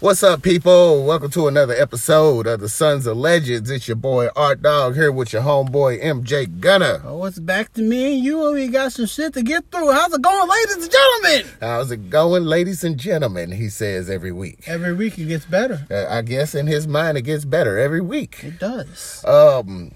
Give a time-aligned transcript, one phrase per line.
[0.00, 1.04] What's up, people?
[1.04, 3.68] Welcome to another episode of the Sons of Legends.
[3.68, 7.02] It's your boy Art Dog here with your homeboy MJ Gunner.
[7.04, 9.90] Oh, it's back to me and you, and we got some shit to get through.
[9.90, 11.52] How's it going, ladies and gentlemen?
[11.60, 13.50] How's it going, ladies and gentlemen?
[13.50, 14.60] He says every week.
[14.68, 15.84] Every week it gets better.
[15.90, 18.44] Uh, I guess in his mind it gets better every week.
[18.44, 19.24] It does.
[19.24, 19.90] Um,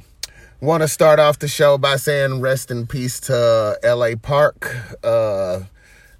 [0.60, 4.16] want to start off the show by saying rest in peace to L.A.
[4.16, 4.74] Park.
[5.04, 5.60] Uh,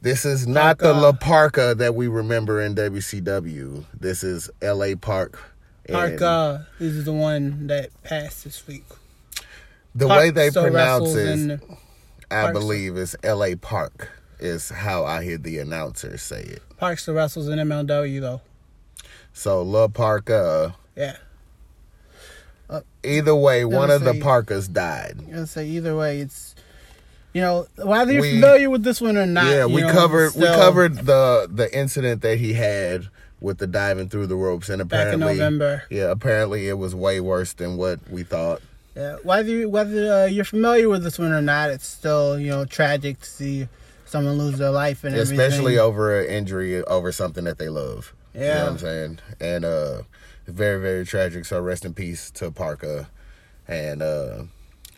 [0.02, 3.84] this is not the La Parka that we remember in WCW.
[3.98, 4.96] This is L.A.
[4.96, 5.40] Park.
[5.88, 8.84] Parka is the one that passed this week.
[9.94, 11.60] the Park way they still pronounce it,
[12.30, 13.56] I believe, is L.A.
[13.56, 14.10] Park.
[14.40, 16.62] Is how I hear the announcer say it.
[16.76, 18.40] Park still wrestles in MLW though.
[19.32, 20.74] So La Parka.
[20.96, 21.16] Yeah.
[23.04, 25.20] Either way, one of the Parkas died.
[25.32, 26.51] I'm say either way, it's
[27.32, 29.46] you know whether you're We- familiar with this one or not.
[29.46, 33.08] yeah, we know, covered we covered the the incident that he had
[33.40, 35.82] with the diving through the ropes, and back in apparently, November.
[35.90, 38.60] yeah, apparently it was way worse than what we thought.
[38.94, 42.50] Yeah, whether you, whether uh, you're familiar with this one or not, it's still you
[42.50, 43.68] know tragic to see
[44.04, 45.40] someone lose their life and everything.
[45.40, 48.12] especially over an injury over something that they love.
[48.34, 48.62] You know Yeah.
[48.64, 49.18] what I'm saying?
[49.40, 50.02] And uh
[50.46, 51.46] very, very tragic.
[51.46, 53.06] So rest in peace to Parker.
[53.66, 54.42] And uh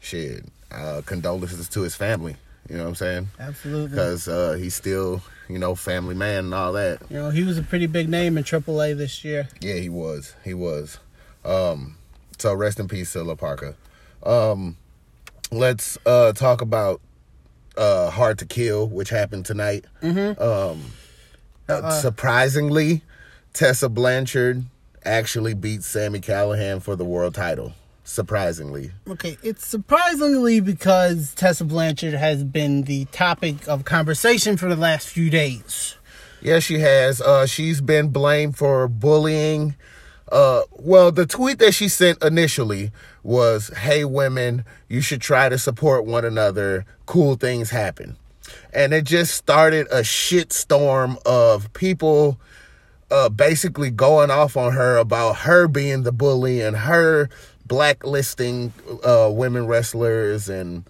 [0.01, 0.45] shit.
[0.75, 2.36] Uh condolences to his family.
[2.69, 3.28] You know what I'm saying?
[3.39, 3.89] Absolutely.
[3.91, 7.00] Because uh he's still, you know, family man and all that.
[7.11, 9.48] You know, he was a pretty big name in AAA this year.
[9.61, 10.34] Yeah, he was.
[10.45, 10.98] He was.
[11.45, 11.97] Um
[12.39, 13.77] so rest in peace to La Parker.
[14.22, 14.77] Um
[15.52, 17.00] let's uh talk about
[17.77, 19.84] uh Hard to Kill, which happened tonight.
[20.02, 20.41] Mm-hmm.
[20.42, 20.92] Um,
[21.69, 21.91] Uh-uh.
[22.00, 23.02] surprisingly,
[23.52, 24.64] Tessa Blanchard
[25.05, 27.72] actually beat Sami Callihan for the world title.
[28.06, 34.77] Surprisingly, Okay, it's surprisingly because Tessa Blanchard has been the topic of conversation for the
[34.77, 35.96] last few days.
[36.42, 37.22] yeah, she has.
[37.22, 39.74] Uh, she's been blamed for bullying.
[40.30, 45.56] Uh, well, the tweet that she sent initially was, "Hey, women, you should try to
[45.58, 46.84] support one another.
[47.06, 48.17] Cool things happen."
[48.74, 52.39] And it just started a shitstorm of people
[53.11, 57.29] uh, basically going off on her about her being the bully and her
[57.67, 58.73] blacklisting
[59.05, 60.85] uh, women wrestlers and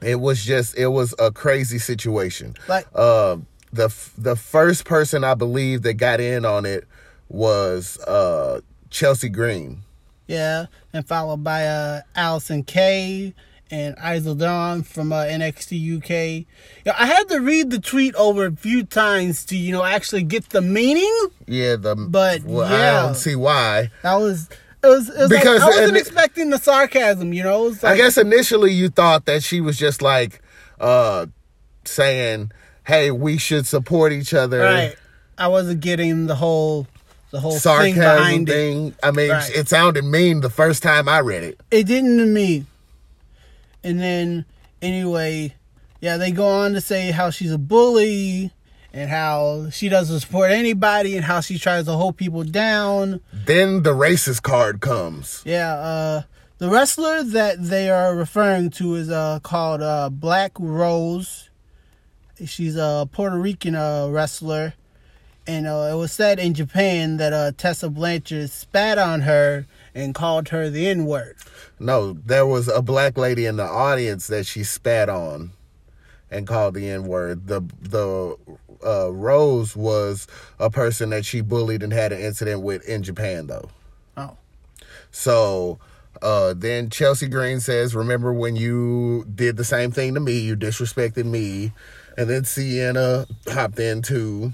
[0.00, 3.36] it was just it was a crazy situation Like- uh,
[3.72, 6.84] the f- the first person i believe that got in on it
[7.28, 8.60] was uh,
[8.90, 9.82] chelsea green
[10.26, 13.34] Yeah, and followed by uh, Allysin Kay
[13.70, 16.46] and Isla Dawn from uh, NXT UK.
[16.86, 20.22] Yeah, I had to read the tweet over a few times to you know actually
[20.24, 21.14] get the meaning.
[21.46, 23.02] yeah the But, well, i yeah.
[23.02, 24.48] don't see why That was
[24.82, 27.32] it was, it was like- Because- I wasn't it- expecting the sarcasm.
[27.32, 30.40] You know, it was I guess initially you thought that she was just like
[30.80, 31.26] uh
[31.84, 32.52] saying,
[32.84, 34.96] "Hey, we should support each other." right.
[35.36, 36.86] I wasn't getting the whole
[37.30, 38.52] the whole thing Sarcasm behind it.
[38.52, 38.94] thing.
[39.02, 39.50] I mean, Right.
[39.54, 41.60] it sounded mean the first time I read it.
[41.70, 42.64] it didn't to me.
[43.84, 44.44] And then
[44.82, 45.54] anyway,
[46.00, 48.50] yeah, they go on to say how she's a bully
[48.98, 53.20] and how she doesn't support anybody and how she tries to hold people down.
[53.32, 55.42] Then the racist card comes.
[55.44, 56.22] Yeah, uh
[56.58, 61.48] the wrestler that they are referring to is uh called uh Black Rose.
[62.44, 64.74] She's a Puerto Rican uh, wrestler.
[65.46, 70.14] And uh, it was said in Japan that uh, Tessa Blanchard spat on her and
[70.14, 71.36] called her the N word.
[71.80, 75.52] No, there was a black lady in the audience that she spat on
[76.30, 77.46] and called the N word.
[77.46, 78.36] The the
[78.84, 80.26] uh, Rose was
[80.58, 83.70] a person that she bullied and had an incident with in Japan, though.
[84.16, 84.36] Oh.
[85.10, 85.78] So
[86.22, 90.38] uh, then Chelsea Green says, "Remember when you did the same thing to me?
[90.38, 91.72] You disrespected me."
[92.16, 94.52] And then Sienna hopped in too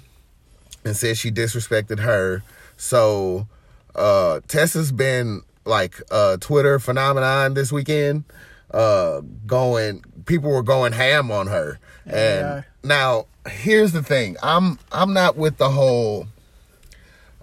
[0.84, 2.42] and said she disrespected her.
[2.76, 3.48] So
[3.94, 8.24] uh, Tessa's been like a Twitter phenomenon this weekend.
[8.70, 11.78] Uh, going, people were going ham on her.
[12.04, 12.66] and are.
[12.84, 16.26] Now here's the thing: I'm I'm not with the whole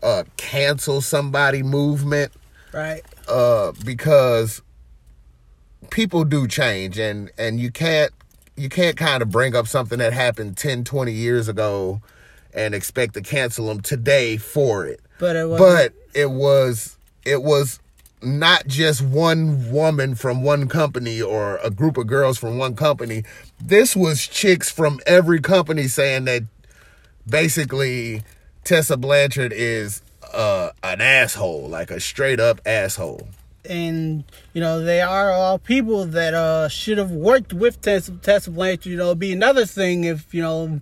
[0.03, 2.32] uh, cancel somebody movement
[2.73, 3.02] Right.
[3.28, 4.61] uh, because
[5.90, 8.11] people do change and and you can't
[8.55, 12.02] you can't kind of bring up something that happened 10 20 years ago
[12.53, 17.41] and expect to cancel them today for it But it was but it was it
[17.44, 17.79] was
[18.23, 23.23] not just one woman from one company or a group of girls from one company
[23.63, 26.43] this was chicks from every company saying that
[27.28, 28.23] basically
[28.63, 30.02] Tessa Blanchard is
[30.34, 33.28] uh, an asshole, like a straight up asshole.
[33.69, 34.23] and
[34.53, 38.87] you know they are all people that uh should have worked with Tessa, Tessa Blanchard.
[38.87, 40.79] You know, be another thing if you know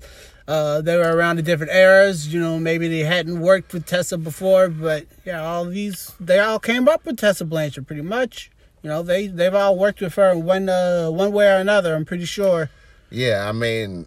[0.49, 2.33] Uh, they were around the different eras.
[2.33, 6.57] You know, maybe they hadn't worked with Tessa before, but yeah, all these they all
[6.57, 8.49] came up with Tessa Blanchard pretty much.
[8.81, 11.95] You know, they they've all worked with her one uh, one way or another.
[11.95, 12.69] I'm pretty sure.
[13.11, 14.05] Yeah, I mean,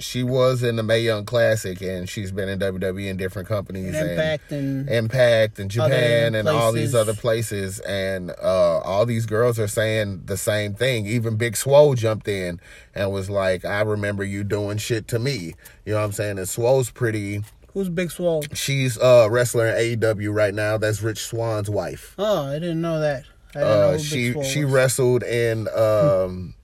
[0.00, 3.94] she was in the Mae Young Classic, and she's been in WWE in different companies,
[3.94, 9.24] And Impact and- Impact and Japan, and all these other places, and uh, all these
[9.26, 11.06] girls are saying the same thing.
[11.06, 12.60] Even Big Swole jumped in
[12.94, 15.54] and was like, "I remember you doing shit to me."
[15.86, 16.38] You know what I'm saying?
[16.38, 17.42] And Swole's pretty.
[17.72, 18.42] Who's Big Swole?
[18.52, 20.76] She's a wrestler in AEW right now.
[20.76, 22.16] That's Rich Swann's wife.
[22.18, 23.24] Oh, I didn't know that.
[23.54, 26.54] I didn't know Uh, she she wrestled and um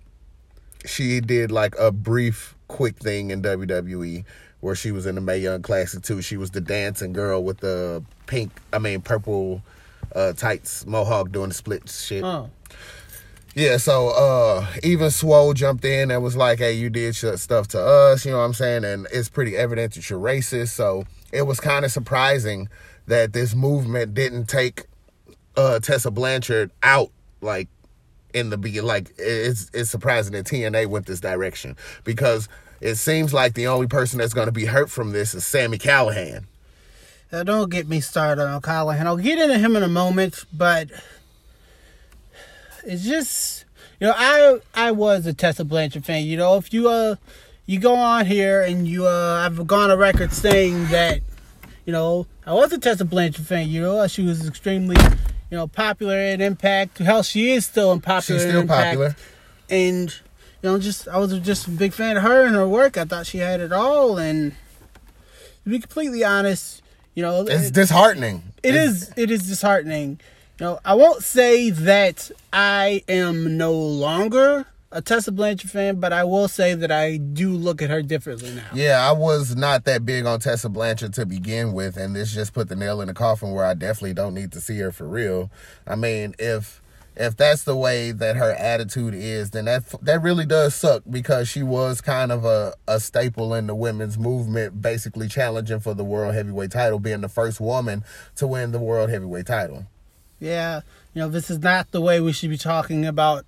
[0.84, 4.24] she did like a brief quick thing in WWE
[4.60, 6.22] where she was in the Mae Young Classic too.
[6.22, 9.62] She was the dancing girl with the pink I mean purple
[10.14, 12.22] uh tights mohawk doing the split shit.
[12.24, 12.50] Oh,
[13.54, 17.80] Yeah, so uh even Swole jumped in and was like, "Hey, you did stuff to
[17.80, 18.84] us," you know what I'm saying?
[18.84, 20.68] And it's pretty evident that you're racist.
[20.68, 22.68] So it was kind of surprising
[23.06, 24.84] that this movement didn't take
[25.56, 27.10] uh Tessa Blanchard out
[27.40, 27.68] like
[28.34, 28.86] in the beginning.
[28.86, 32.48] Like it's it's surprising that TNA went this direction because
[32.80, 35.78] it seems like the only person that's going to be hurt from this is Sami
[35.78, 36.44] Callihan.
[37.32, 39.06] Now, don't get me started on Callihan.
[39.06, 40.90] I'll get into him in a moment, but
[42.84, 43.64] it's just
[44.00, 46.24] you know I I was a Tessa Blanchard fan.
[46.24, 47.16] You know, if you uh
[47.64, 51.20] you go on here and you uh I've gone on record saying that
[51.86, 53.68] you know I was a Tessa Blanchard fan.
[53.68, 54.96] You know, she was extremely
[55.50, 56.98] you know popular in Impact.
[56.98, 58.40] Hell, she is still in popular.
[58.40, 58.84] She's still Impact.
[58.98, 59.16] popular.
[59.70, 60.10] and
[60.62, 62.96] you know, just I was just a big fan of her and her work.
[62.96, 64.52] I thought she had it all, and
[65.64, 66.82] to be completely honest,
[67.14, 68.52] you know, It's disheartening.
[68.62, 70.18] it It's- is it is disheartening.
[70.58, 74.64] You know, I won't say that I am no longer
[74.96, 78.50] a Tessa Blanchard fan, but I will say that I do look at her differently
[78.54, 78.64] now.
[78.72, 82.54] Yeah, I was not that big on Tessa Blanchard to begin with, and this just
[82.54, 85.06] put the nail in the coffin where I definitely don't need to see her for
[85.06, 85.50] real.
[85.86, 86.80] I mean, if
[87.14, 91.46] if that's the way that her attitude is, then that that really does suck because
[91.46, 96.04] she was kind of a, a staple in the women's movement, basically challenging for the
[96.04, 98.02] world heavyweight title, being the first woman
[98.36, 99.84] to win the world heavyweight title.
[100.40, 100.80] Yeah,
[101.12, 103.44] you know, this is not the way we should be talking about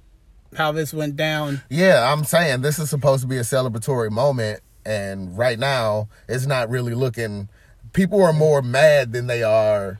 [0.56, 1.62] how this went down.
[1.70, 6.46] Yeah, I'm saying this is supposed to be a celebratory moment, and right now it's
[6.46, 7.48] not really looking.
[7.92, 9.98] People are more mad than they are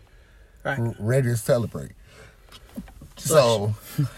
[0.64, 0.78] Right.
[0.78, 1.92] r- ready to celebrate.
[3.16, 3.74] So,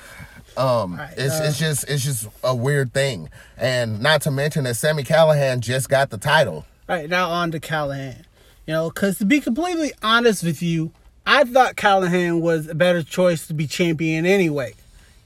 [0.57, 4.65] um, Right, it's uh, it's just it's just a weird thing, and not to mention
[4.65, 6.65] that Sami Callihan just got the title.
[6.89, 8.25] Right now on to Callihan.
[8.67, 10.93] You know, because to be completely honest with you,
[11.27, 14.75] I thought Callihan was a better choice to be champion anyway.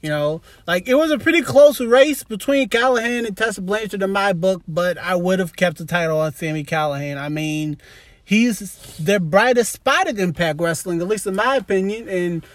[0.05, 4.11] You know, like it was a pretty close race between Callihan and Tessa Blanchard in
[4.11, 7.17] my book, but I would have kept the title on Sami Callihan.
[7.17, 7.79] I mean,
[8.23, 12.07] he's the brightest spot at Impact Wrestling, at least in my opinion.
[12.07, 12.45] And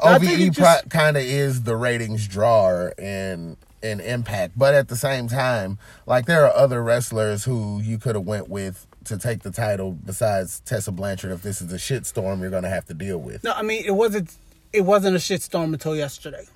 [0.00, 5.26] OVE just- kind of is the ratings drawer in in Impact, but at the same
[5.26, 9.50] time, like there are other wrestlers who you could have went with to take the
[9.50, 11.32] title besides Tessa Blanchard.
[11.32, 13.42] If this is a shitstorm you're going to have to deal with.
[13.42, 14.36] no, I mean it wasn't
[14.72, 16.46] it wasn't a shitstorm until yesterday.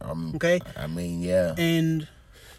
[0.00, 0.60] Um, Okay.
[0.76, 2.08] I mean, yeah, And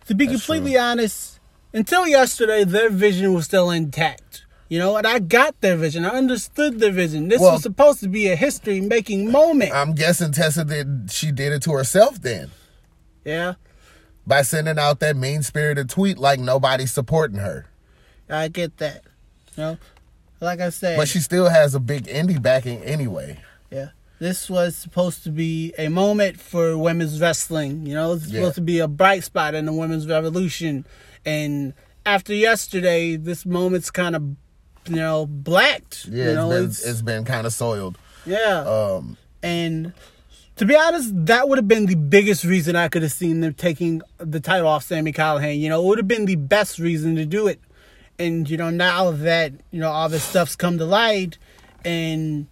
[0.08, 0.80] to be That's completely true.
[0.82, 1.40] honest,
[1.74, 4.46] until yesterday, their vision was still intact.
[4.70, 6.06] You know, and I got their vision.
[6.06, 7.28] I understood their vision.
[7.28, 9.74] This Well- was supposed to be a history making moment.
[9.74, 11.10] I'm guessing Tessa did.
[11.12, 12.52] She did it to herself then
[13.26, 13.56] yeah,
[14.26, 17.66] by sending out that mean spirited tweet like nobody's supporting her.
[18.30, 19.02] I get that.
[19.58, 19.78] You know,
[20.40, 23.40] like I said, But she still has a big indie backing anyway.
[23.70, 23.90] yeah,
[24.22, 27.88] this was supposed to be a moment for women's wrestling.
[27.88, 28.42] You know, it's Yeah.
[28.42, 30.86] supposed to be a bright spot in the women's revolution.
[31.26, 31.74] And
[32.06, 34.22] after yesterday, this moment's kind of,
[34.88, 36.06] you know, blacked.
[36.06, 37.98] Yeah, you know, it's been, it's been kind of soiled.
[38.28, 38.60] yeah.
[38.62, 39.92] Um, And
[40.58, 43.56] to be honest, that would have been the biggest reason I could have seen them
[43.56, 45.60] taking the title off Sami Callihan.
[45.60, 47.60] You know, it would have been the best reason to do it.
[48.20, 51.40] And, you know, now that, you know, all this stuff's come to light
[51.84, 52.46] and,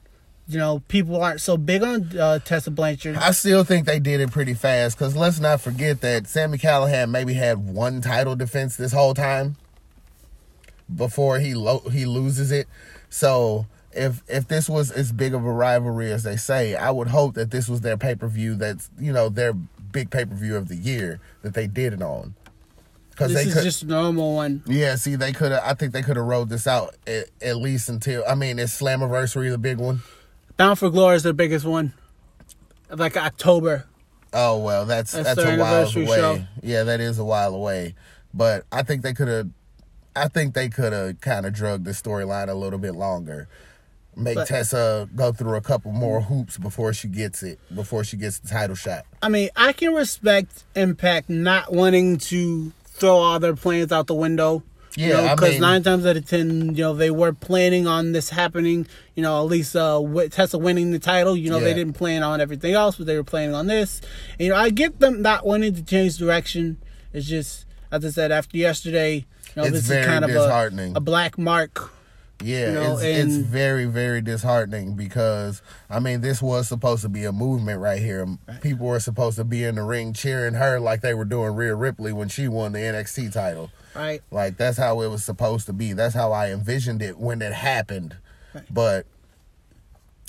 [0.49, 3.15] you know, people aren't so big on uh, Tessa Blanchard.
[3.15, 7.11] I still think they did it pretty fast because let's not forget that Sami Callihan
[7.11, 9.57] maybe had one title defense this whole time
[10.93, 12.67] before he lo- he loses it.
[13.09, 17.09] So if if this was as big of a rivalry as they say, I would
[17.09, 18.55] hope that this was their pay per view.
[18.55, 22.01] That's you know their big pay per view of the year that they did it
[22.01, 22.33] on.
[23.11, 24.63] Because this they is could, just normal one.
[24.65, 24.95] yeah.
[24.95, 25.61] See, they could have.
[25.63, 28.23] I think they could have rolled this out at, at least until.
[28.27, 30.01] I mean, is Slammiversary the big one?
[30.59, 31.93] Bound for Glory is the biggest one.
[32.89, 33.85] Like October.
[34.33, 36.05] Oh well, that's That's that's, a while away.
[36.17, 36.41] show.
[36.61, 37.95] Yeah, that is a while away.
[38.33, 39.49] But I think they could have
[40.17, 43.47] I think they could have kind of drugged the storyline a little bit longer.
[44.17, 48.17] Make But- Tessa go through a couple more hoops before she gets it, before she
[48.17, 49.05] gets the title shot.
[49.21, 54.13] I mean, I can respect Impact not wanting to throw all their plans out the
[54.13, 54.61] window.
[54.99, 58.11] Yeah, you know, because nine times out of ten, you know, they were planning on
[58.11, 58.85] this happening.
[59.15, 61.37] You know, at least uh, with Tessa winning the title.
[61.37, 64.01] You know, they didn't plan on everything else, but they were planning on this.
[64.33, 66.77] And, you know, I get them not wanting to change direction.
[67.13, 69.23] It's just, as I said, after yesterday, you
[69.55, 70.93] know, It's this is kind of disheartening.
[70.95, 71.91] a, a black mark.
[72.41, 77.09] Yeah, You know, it's, it's very, very disheartening because I mean, this was supposed to
[77.09, 78.25] be a movement right here.
[78.61, 81.75] People were supposed to be in the ring cheering her like they were doing Rhea
[81.75, 83.71] Ripley when she won the NXT title.
[83.95, 84.21] Right.
[84.31, 85.93] Like that's how it was supposed to be.
[85.93, 88.15] That's how I envisioned it when it happened.
[88.69, 89.05] But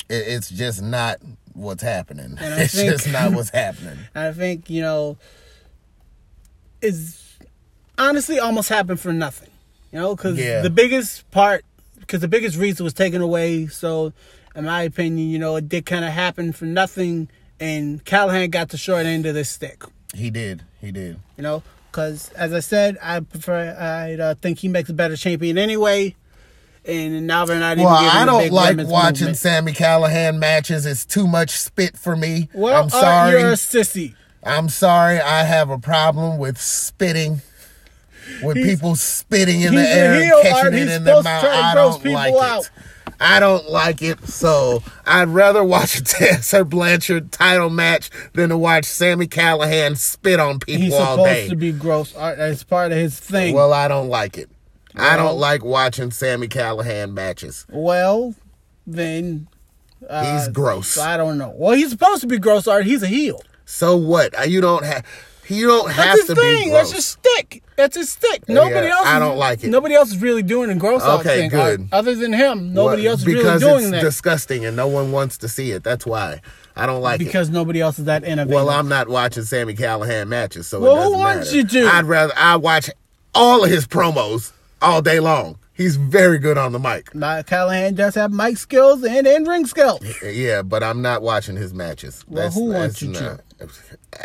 [0.09, 1.19] it, it's just not
[1.53, 2.37] what's happening.
[2.41, 3.99] And I It's think- just not what's happening.
[4.15, 5.17] I think, you know,
[6.81, 7.39] is
[7.99, 9.49] honestly almost happened for nothing.
[9.93, 10.63] You know, because Yeah.
[10.63, 11.65] the biggest part,
[11.99, 13.67] because the biggest reason was taken away.
[13.67, 14.13] So,
[14.55, 17.29] in my opinion, you know, it did kind of happen for nothing.
[17.59, 19.83] And Callihan got the short end of the stick.
[20.15, 20.63] He did.
[20.81, 21.19] He did.
[21.37, 25.17] You know, because as I said, I prefer, I uh, think he makes a better
[25.17, 26.15] champion anyway.
[26.85, 29.37] And now they're not even Well, giving I don't like watching movement.
[29.37, 30.87] Sami Callihan matches.
[30.87, 32.49] It's too much spit for me.
[32.55, 33.39] Well, I'm uh, sorry.
[33.39, 34.15] you're a sissy.
[34.43, 35.21] I'm sorry.
[35.21, 37.43] I have a problem with spitting.
[38.43, 40.75] With He's- people spitting in the air and catching Art.
[40.75, 41.45] it He's in their mouth.
[41.45, 42.71] I don't people like out.
[43.19, 44.27] I don't like it.
[44.29, 50.39] So I'd rather watch a Tessa Blanchard title match than to watch Sami Callihan spit
[50.39, 52.13] on people He's all supposed to be gross.
[52.13, 53.55] That's part of his thing.
[53.55, 54.51] Well, I don't like it.
[54.95, 57.65] I don't like watching Sami Callihan matches.
[57.71, 58.35] Well,
[58.87, 59.49] then
[60.09, 60.99] uh, He's gross.
[60.99, 61.53] I don't know.
[61.57, 62.85] Well, he's supposed to be gross art.
[62.87, 63.43] He's a heel.
[63.65, 64.37] So what?
[64.39, 65.05] Uh, You don't have.
[65.51, 66.65] You don't That's have his to thing.
[66.67, 67.63] be That's his stick.
[67.77, 68.49] That's his stick.
[68.49, 69.07] Nobody Yeah, else.
[69.07, 69.69] I don't like it.
[69.71, 71.51] Nobody else is really doing a gross art Okay, thing.
[71.51, 71.81] good.
[71.81, 71.89] Art.
[71.93, 74.01] Other than him, nobody Well, else is really because doing it's that.
[74.03, 75.83] disgusting and no one wants to see it.
[75.83, 76.41] That's why
[76.77, 77.25] I don't like it.
[77.25, 78.55] because nobody else is that innovative.
[78.55, 81.57] Well, I'm not watching Sami Callihan matches, so Well, it who doesn't wants matter.
[81.57, 81.95] you to?
[81.97, 82.91] I'd rather I watch
[83.35, 84.53] all of his promos
[84.83, 85.59] all day long.
[85.81, 87.15] He's very good on the mic.
[87.15, 90.03] Now, Callihan does have mic skills and in ring skills.
[90.23, 92.23] Yeah, but I'm not watching his matches.
[92.29, 93.41] Well, who wants you to?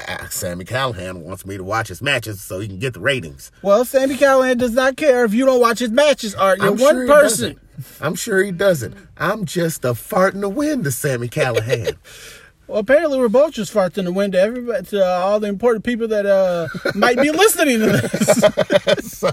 [0.10, 3.54] Ah, Sami Callihan wants me to watch his matches so he can get the ratings.
[3.62, 6.36] Well, Sami Callihan does not care if you don't watch his matches.
[6.36, 7.58] Art, you're I'm one sure person.
[8.02, 8.94] I'm sure he doesn't.
[9.16, 11.96] I'm just a fart in the wind to Sami Callihan.
[12.68, 15.48] Well, apparently we're both just farts in the wind to everybody, to uh, all the
[15.48, 19.12] important people that uh, might be listening to this.
[19.20, 19.32] so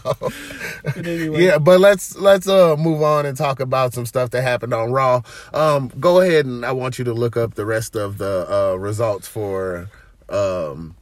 [0.96, 4.74] anyway, yeah, but let's let's uh move on and talk about some stuff that happened
[4.74, 5.22] on Raw.
[5.54, 8.74] Um, go ahead and I want you to look up the rest of the uh,
[8.76, 9.88] results for
[10.28, 10.94] um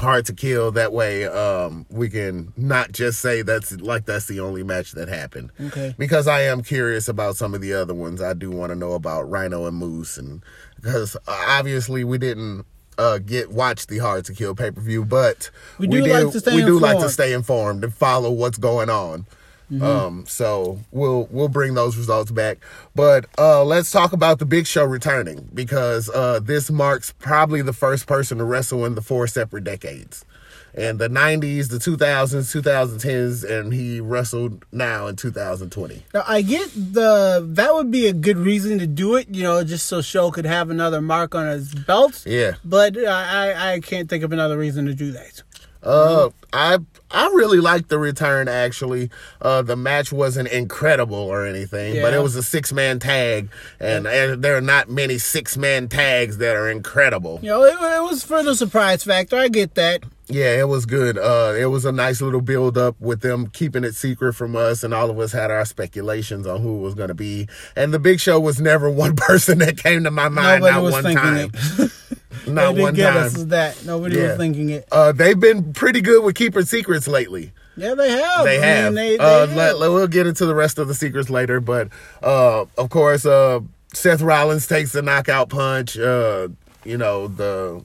[0.00, 0.72] hard to kill.
[0.72, 5.08] That way, um, we can not just say that's like that's the only match that
[5.08, 5.52] happened.
[5.60, 5.94] Okay.
[5.98, 8.20] Because I am curious about some of the other ones.
[8.20, 10.42] I do want to know about Rhino and Moose, and
[10.76, 12.66] because obviously we didn't.
[12.98, 16.32] Uh, get watch the hard to kill pay per view, but We do did, like
[16.32, 19.26] to stay we do like to stay informed and follow what's going on.
[19.70, 19.82] Mm-hmm.
[19.82, 22.58] Um, so we'll we'll bring those results back.
[22.94, 27.72] But uh, let's talk about the Big Show returning because uh, this marks probably the
[27.72, 30.24] first person to wrestle in the four separate decades.
[30.72, 36.04] And the 90s, the 2000s, 2010s, and he wrestled now in 2020.
[36.14, 39.64] Now, I get the that would be a good reason to do it, you know,
[39.64, 42.24] just so Show could have another mark on his belt.
[42.24, 42.52] Yeah.
[42.64, 45.42] But I I I can't think of another reason to do that.
[45.82, 46.78] Uh, I
[47.10, 48.48] I really liked the return.
[48.48, 49.10] Actually,
[49.40, 53.48] uh, the match wasn't incredible or anything, but it was a six man tag,
[53.80, 57.40] and, and there are not many six man tags that are incredible.
[57.42, 59.36] You know, it, it was for the surprise factor.
[59.36, 60.04] I get that.
[60.28, 61.18] Yeah, it was good.
[61.18, 64.84] Uh, it was a nice little build up with them keeping it secret from us,
[64.84, 67.48] and all of us had our speculations on who it was going to be.
[67.74, 70.62] And the Big Show was never one person that came to my mind.
[70.62, 71.50] Nobody not one time.
[72.46, 73.16] not one time.
[73.16, 73.84] us that.
[73.84, 74.28] Nobody Yeah.
[74.28, 74.86] was thinking it.
[74.92, 77.52] Uh, they've been pretty good with keeping secrets lately.
[77.76, 78.44] Yeah, they have.
[78.44, 78.84] They I have.
[78.86, 79.56] mean, they, they uh, have.
[79.56, 81.88] let, let- we'll get into the rest of the secrets later, but
[82.22, 83.60] uh, of course, uh,
[83.94, 85.98] Seth Rollins takes the knockout punch.
[85.98, 86.48] Uh,
[86.84, 87.82] you know the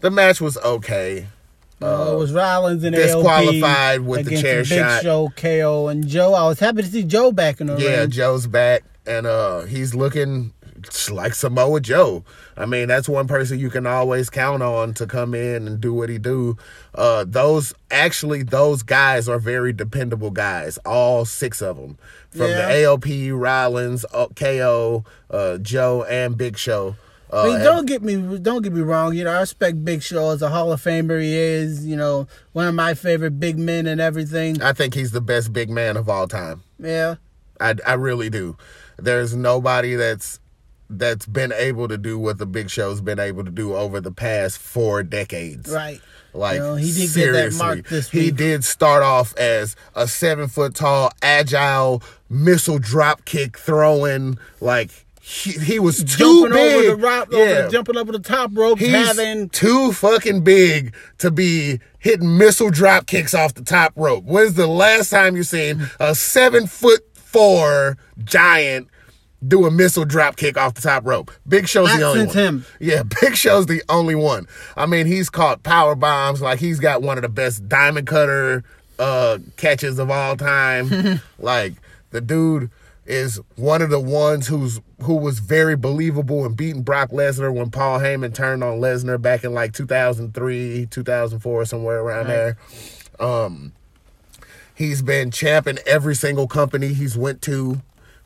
[0.00, 1.26] the match was okay.
[1.82, 5.02] Uh, it was Rollins and disqualified AOP with the chair Big shot.
[5.02, 6.32] Show, KO, and Joe.
[6.32, 8.10] I was happy to see Joe back in the Yeah, ring.
[8.10, 10.52] Joe's back, and uh, he's looking
[11.10, 12.24] like Samoa Joe.
[12.56, 15.94] I mean, that's one person you can always count on to come in and do
[15.94, 16.56] what he do.
[16.94, 20.76] Uh, those actually, those guys are very dependable guys.
[20.84, 21.96] All six of them,
[22.30, 22.66] from Yeah.
[22.68, 26.96] the AOP, Rollins, uh, KO, uh, Joe, and Big Show.
[27.34, 29.14] I mean, don't get me don't get me wrong.
[29.14, 31.18] You know, I respect Big Show as a Hall of Famer.
[31.22, 34.60] He is, you know, one of my favorite big men and everything.
[34.60, 36.62] I think he's the best big man of all time.
[36.78, 37.14] Yeah,
[37.58, 38.58] I, I really do.
[38.98, 40.40] There's nobody that's
[40.98, 44.12] that's been able to do what the Big Show's been able to do over the
[44.12, 45.70] past four decades.
[45.70, 46.00] right.
[46.34, 49.76] Like You know, he did get that seriously, mark this he did start off as
[49.94, 54.38] a seven foot tall, agile missile drop kick throwing.
[54.58, 56.74] Like he, he was too Jumping big.
[56.74, 57.38] over the rope, yeah.
[57.38, 62.70] over, jumping over the top rope, He's having too fucking big to be hitting missile
[62.70, 64.24] drop kicks off the top rope.
[64.24, 68.88] When's the last time you seen a seven foot four giant
[69.46, 71.30] do a missile drop kick off the top rope?
[71.46, 72.44] Big Show's the only since one.
[72.44, 72.66] him.
[72.80, 74.46] Yeah, Big Show's the only one.
[74.76, 76.40] I mean, he's caught power bombs.
[76.40, 78.64] Like he's got one of the best diamond cutter
[78.98, 81.20] uh, catches of all time.
[81.38, 81.74] like
[82.10, 82.70] the dude
[83.04, 87.70] is one of the ones who's who was very believable in beating Brock Lesnar when
[87.70, 92.56] Paul Heyman turned on Lesnar back in like 2003, 2004, somewhere around there.
[93.18, 93.72] Um,
[94.74, 97.82] he's been champ in every single company he's went to,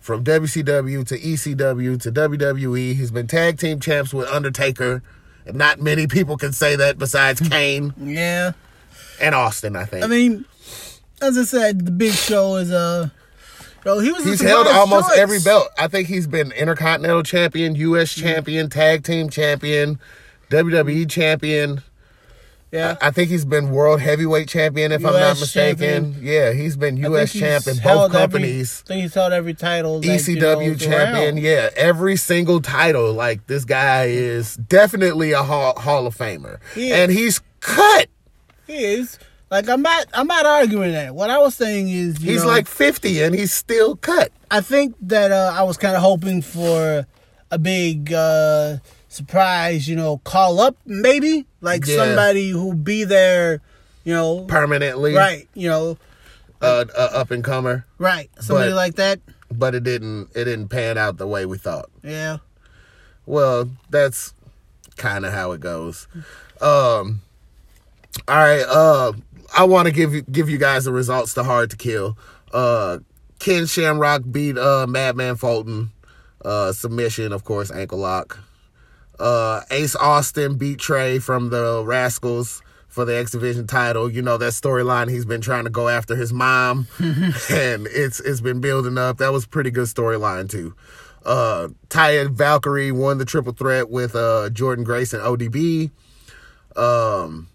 [0.06, 2.94] from WCW to ECW to WWE.
[2.94, 5.02] He's been tag team champs with Undertaker.
[5.44, 8.52] And not many people can say that besides Kane yeah.
[9.20, 10.04] and Austin, I think.
[10.04, 10.44] I mean,
[11.20, 13.12] as I said, the Big Show is a.
[13.84, 15.18] Yo, he was He's held almost choice.
[15.18, 15.68] every belt.
[15.76, 18.14] I think he's been Intercontinental Champion, U.S.
[18.14, 18.22] Mm.
[18.22, 19.98] Champion, Tag Team Champion,
[20.50, 21.82] WWE Champion.
[22.76, 25.78] Yeah, I think he's been World Heavyweight Champion, if I'm not mistaken.
[26.12, 26.18] champion.
[26.22, 27.32] Yeah, he's been U.S.
[27.32, 28.82] champ in both every- companies.
[28.84, 30.00] I think he's held every title.
[30.00, 31.38] that, you ECW know, champion, around.
[31.38, 33.12] yeah, every single title.
[33.12, 38.08] Like this guy is definitely a Hall, Hall of Famer, He and he's cut.
[38.66, 39.18] He is.
[39.50, 40.06] Like I'm not.
[40.12, 41.14] I'm not arguing that.
[41.14, 44.32] What I was saying is, you He's know, like 50 and he's still cut.
[44.50, 47.06] I think that uh, I was kind of hoping for
[47.52, 48.78] a big uh,
[49.16, 49.88] surprise.
[49.88, 51.96] You know, call up maybe like Yeah.
[51.96, 53.60] somebody who be there.
[54.04, 55.48] You know, Permanently, right?
[55.54, 55.98] You know,
[56.62, 58.30] Uh, uh, up and comer, right?
[58.40, 59.20] Somebody But- like that.
[59.52, 60.28] but it didn't.
[60.34, 61.90] It didn't pan out the way we thought.
[62.04, 62.38] Yeah.
[63.26, 64.32] Well, that's
[64.96, 66.06] kind of how it goes.
[66.60, 67.20] Um,
[68.28, 68.62] all right.
[68.62, 69.12] Uh,
[69.56, 72.16] I want to give you give you guys the results to Hard to Kill.
[72.52, 72.98] Uh,
[73.38, 75.90] Ken Shamrock beat uh Madman Fulton.
[76.44, 78.38] Uh, submission, of course, ankle lock.
[79.18, 84.10] Uh, Ace Austin beat Trey from the Rascals for the X Division title.
[84.10, 85.10] You know that storyline.
[85.10, 89.18] He's been trying to go after his mom, and it's it's been building up.
[89.18, 90.74] That was a pretty good storyline too.
[91.24, 95.90] Uh, Taya Valkyrie won the triple threat with uh Jordynne Grace and ODB.
[96.76, 97.48] Um,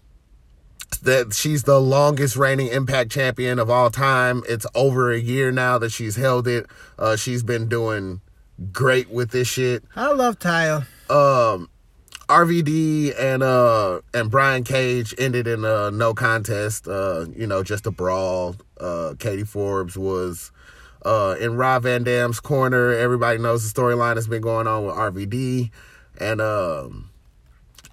[1.02, 4.42] that she's the longest reigning Impact champion of all time.
[4.48, 6.66] It's over a year now that she's held it.
[6.98, 8.20] Uh, she's been doing
[8.70, 10.86] great with this shit I love Taya.
[11.10, 11.68] Um
[12.28, 17.86] RVD and uh and Brian Cage ended in a no contest, uh, you know, just
[17.86, 18.56] a brawl.
[18.80, 20.50] Uh Katie Forbes was
[21.04, 22.92] uh in Rob Van Dam's corner.
[22.92, 25.70] Everybody knows the storyline that's been going on with RVD.
[26.18, 27.10] And um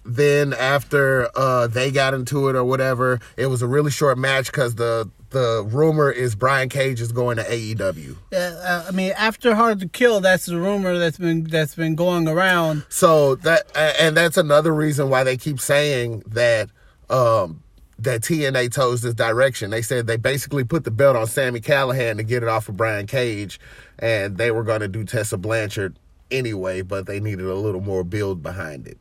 [0.06, 4.46] then after uh they got into it or whatever, it was a really short match
[4.48, 8.16] because the the rumor is Brian Cage is going to AEW.
[8.32, 11.96] Yeah, uh, I mean, after Hard to Kill, that's the rumor that's been that's been
[11.96, 12.86] going around.
[12.90, 16.70] So that and that's another reason why they keep saying that
[17.10, 17.64] um
[18.00, 19.72] that TNA toes this direction.
[19.72, 22.78] They said they basically put the belt on Sami Callihan to get it off of
[22.78, 23.60] Brian Cage
[24.00, 26.00] and they were going to do Tessa Blanchard
[26.32, 28.98] anyway, but they needed a little more build behind it.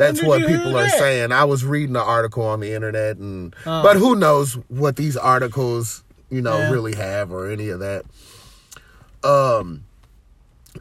[0.00, 0.98] That's what people are that?
[0.98, 1.30] saying.
[1.32, 3.82] I was reading the article on the internet and Oh.
[3.82, 6.70] but who knows what these articles, you know, Yeah.
[6.70, 8.04] really have or any of that.
[9.22, 9.84] Um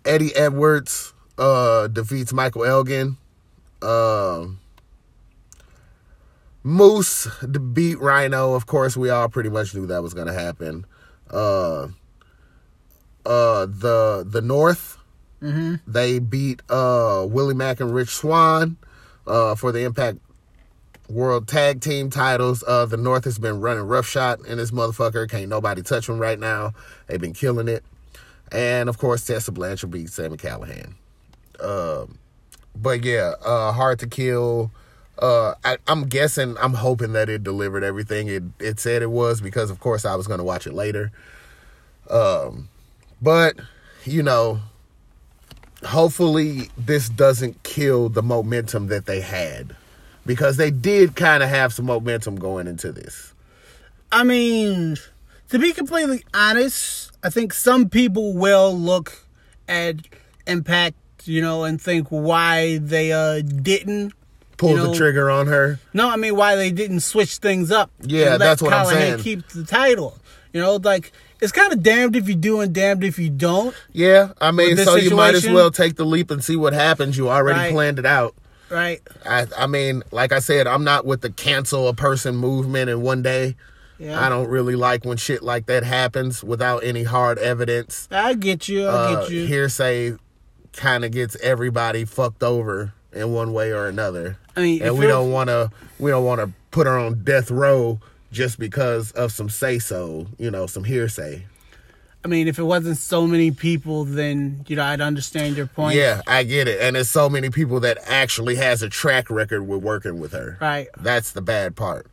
[0.05, 3.17] Eddie Edwards uh defeats Michael Elgin.
[3.81, 4.59] Um
[6.63, 8.53] Moose to beat Rhino.
[8.53, 10.85] Of course, we all pretty much knew that was gonna happen.
[11.31, 11.87] Uh
[13.25, 14.97] uh the the North
[15.41, 15.75] Mm-hmm.
[15.87, 18.75] they beat uh Willie Mack and Rich Swann
[19.29, 20.17] uh for the Impact
[21.09, 22.63] World Tag Team titles.
[22.67, 25.29] Uh the North has been running roughshod in this motherfucker.
[25.29, 26.73] Can't nobody touch them right now.
[27.07, 27.83] They've been killing it.
[28.51, 30.93] And of course Tessa Blanchard beat Sami Callihan.
[31.63, 32.17] Um
[32.75, 34.71] but yeah, uh hard to kill.
[35.17, 39.41] Uh I, I'm guessing I'm hoping that it delivered everything it it said it was
[39.41, 41.11] because of course I was gonna watch it later.
[42.09, 42.69] Um
[43.21, 43.55] but
[44.05, 44.59] you know,
[45.85, 49.75] hopefully this doesn't kill the momentum that they had
[50.25, 53.33] because they did kind of have some momentum going into this.
[54.11, 54.97] I mean,
[55.49, 59.25] to be completely honest, I think some people will look
[59.67, 59.95] at
[60.47, 64.13] Impact you know, and think why they uh didn't
[64.57, 65.79] Pull you know- the trigger on her.
[65.93, 67.91] No, I mean why they didn't switch things up.
[68.01, 69.19] Yeah, that's what I'm saying.
[69.19, 70.17] Keep the title.
[70.53, 73.75] You know, like it's kind of damned if you do and damned if you don't.
[73.91, 77.17] Yeah, I mean, so you might as well take the leap and see what happens.
[77.17, 77.71] You already Right.
[77.71, 78.35] planned it out.
[78.69, 79.01] Right.
[79.25, 83.01] I, I mean, like I said, I'm not with the cancel a person movement in
[83.01, 83.55] one day.
[83.97, 84.23] Yeah.
[84.23, 88.07] I don't really like when shit like that happens without any hard evidence.
[88.11, 88.85] I get you.
[88.87, 89.45] I Uh, get you.
[89.47, 90.15] hearsay
[90.73, 94.37] kind of gets everybody fucked over in one way or another.
[94.55, 97.49] I mean, and we don't want to we don't want to put her on death
[97.49, 97.99] row
[98.31, 101.45] just because of some say so, you know, some hearsay.
[102.23, 105.95] I mean, if it wasn't so many people, then you know I'd understand your point.
[105.95, 106.81] Yeah, I get it.
[106.81, 110.57] And there's so many people that actually has a track record with working with her.
[110.59, 110.89] Right.
[110.97, 112.07] That's the bad part.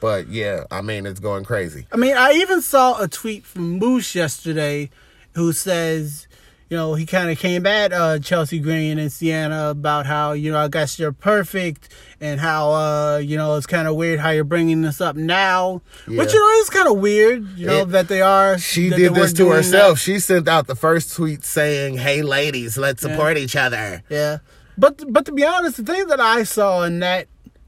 [0.00, 1.86] But yeah, I mean, it's going crazy.
[1.92, 4.90] I mean, I even saw a tweet from Moose yesterday,
[5.34, 6.28] who says,
[6.72, 10.50] you know, he kind of came at uh, Chelsea Green and Sienna about how you
[10.50, 14.30] know I guess you're perfect and how uh, you know it's kind of weird how
[14.30, 17.46] you're bringing this up now, which you know it's kind of weird.
[17.58, 18.56] You know It- that they are.
[18.56, 19.98] She did this to herself.
[19.98, 20.00] that.
[20.02, 24.38] She sent out the first tweet saying, "Hey ladies, let's support each other." Yeah,
[24.78, 27.26] but but to be honest, the thing that I saw in that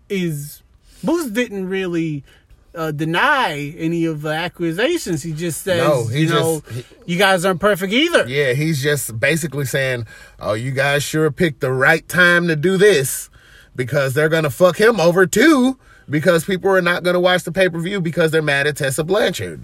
[0.08, 0.62] is
[1.02, 2.24] Moose didn't really
[2.74, 5.22] uh, deny any of the accusations.
[5.22, 8.26] He just says, No, he you know, just- he- you guys aren't perfect either.
[8.28, 10.06] Yeah, he's just basically saying,
[10.40, 13.30] "Oh, you guys sure picked the right time to do this
[13.76, 17.68] because they're gonna fuck him over too because people are not gonna watch the pay
[17.68, 19.62] per view because they're mad at Tessa Blanchard,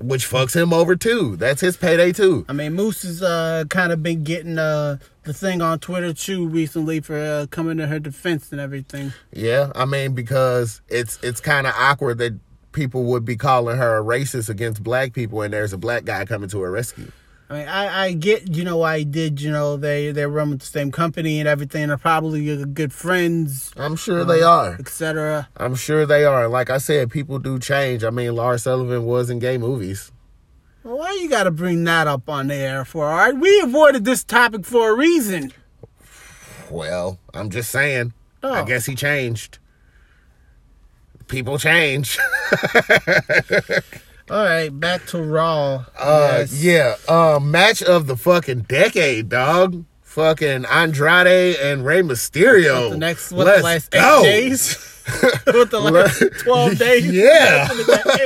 [0.00, 1.36] which fucks him over too.
[1.36, 2.44] That's his payday too.
[2.48, 6.46] I mean, Moose has uh, kind of been getting uh, the thing on Twitter too
[6.48, 9.12] recently for uh, coming to her defense and everything.
[9.32, 12.38] Yeah, I mean because it's it's kind of awkward that
[12.72, 16.24] people would be calling her a racist against black people and there's a black guy
[16.24, 17.10] coming to her rescue.
[17.48, 20.60] I mean, I, I get, you know, I did, you know, they they run with
[20.60, 21.86] the same company and everything.
[21.88, 24.74] They're probably uh, good friends, I'm sure they are.
[24.80, 25.48] etc.
[25.56, 26.48] I'm sure they are.
[26.48, 28.02] Like I said, people do change.
[28.02, 30.10] I mean, Lars Sullivan was in gay movies.
[30.86, 33.06] Well, why you got to bring that up on the air for?
[33.08, 35.52] All right, we avoided this topic for a reason.
[36.70, 38.12] Well, I'm just saying.
[38.44, 38.64] I Oh.
[38.64, 39.58] guess he changed.
[41.26, 42.16] People change.
[44.30, 45.86] All right, back to Raw.
[45.98, 46.62] Uh, Yes.
[46.62, 46.94] yeah.
[47.08, 49.84] Uh, match of the fucking decade, dog.
[50.16, 52.88] Fucking Andrade and Rey Mysterio.
[52.88, 54.20] The next, what, Let's the last go.
[54.20, 54.76] eight days?
[55.44, 57.12] what, the last 12 days?
[57.12, 57.68] Yeah.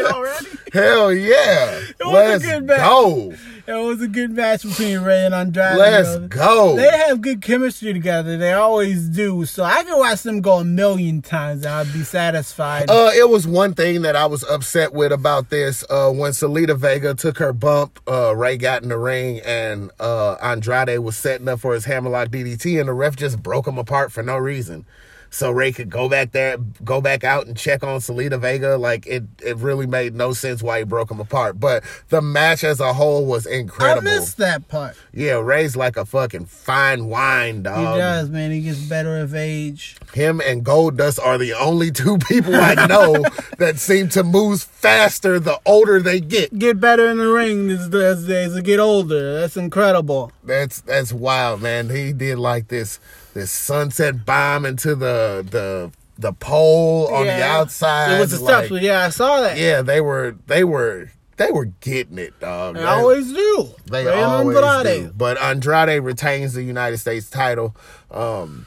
[0.07, 0.47] Already?
[0.73, 1.81] Hell yeah.
[1.99, 2.79] was Let's good match.
[2.79, 3.35] go.
[3.71, 5.77] It was a good match between Rey and Andrade.
[5.77, 6.75] Let's go.
[6.75, 8.37] They have good chemistry together.
[8.37, 9.45] They always do.
[9.45, 12.91] So I can watch them go a million times and I'd be satisfied.
[12.91, 15.85] Uh, it was one thing that I was upset with about this.
[15.89, 20.35] Uh, when Zelina Vega took her bump, uh, Rey got in the ring and uh,
[20.43, 24.11] Andrade was setting up for his hammerlock DDT, and the ref just broke them apart
[24.11, 24.85] for no reason.
[25.31, 28.77] So Rey could go back there, go back out and check on Zelina Vega.
[28.77, 31.61] Like it, it really made no sense why he broke them apart.
[31.61, 34.09] But the match as a whole was incredible.
[34.09, 34.97] I missed that part.
[35.13, 37.95] Yeah, Rey's like a fucking fine wine, dog.
[37.95, 38.51] He does, man.
[38.51, 39.97] He gets better of age.
[40.13, 43.25] Him and Goldust are the only two people I know
[43.59, 46.59] that seem to move faster the older they get.
[46.59, 49.41] Get better in the ring as, as, as they get older.
[49.41, 50.33] That's incredible.
[50.43, 51.91] That's that's wild, man.
[51.91, 52.99] He did like this
[53.35, 58.17] this sunset bomb into the the the pole on the outside.
[58.17, 58.83] It was the like, steps.
[58.83, 59.57] yeah, I saw that.
[59.59, 62.75] yeah, they were they were they were getting it, dog.
[62.75, 63.69] They They- always do.
[63.91, 65.07] They always Andrade.
[65.07, 65.13] do.
[65.17, 67.75] But Andrade retains the United States title.
[68.11, 68.67] Um,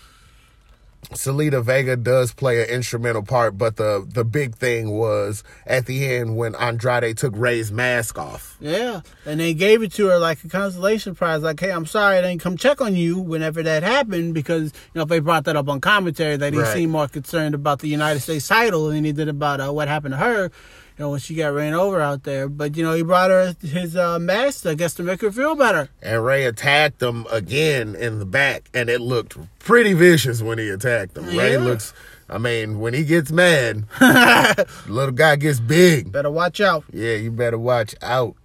[1.15, 6.05] Zelina Vega does play an instrumental part, but the the big thing was at the
[6.05, 8.57] end when Andrade took Rey's mask off.
[8.59, 11.41] Yeah, and they gave it to her like a consolation prize.
[11.41, 14.99] Like, hey, I'm sorry I didn't come check on you whenever that happened because you
[14.99, 16.73] know if they brought that up on commentary, that he Right.
[16.73, 20.13] seem more concerned about the United States title than they did about uh, what happened
[20.13, 20.51] to her.
[20.97, 22.47] You know when she got ran over out there.
[22.47, 25.55] But you know he brought her his uh, mask, I guess, to make her feel
[25.55, 25.89] better.
[26.01, 30.69] And Rey attacked him again in the back, and it looked pretty vicious when he
[30.69, 31.25] attacked him.
[31.35, 31.93] Rey looks,
[32.29, 33.85] I mean, when he gets mad,
[34.87, 36.11] little guy gets big.
[36.11, 36.83] Better watch out.
[36.93, 38.35] Yeah, you better watch out.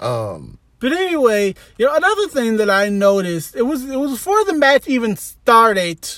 [0.00, 4.44] Um, But anyway, you know another thing that I noticed it was it was before
[4.44, 6.08] the match even started.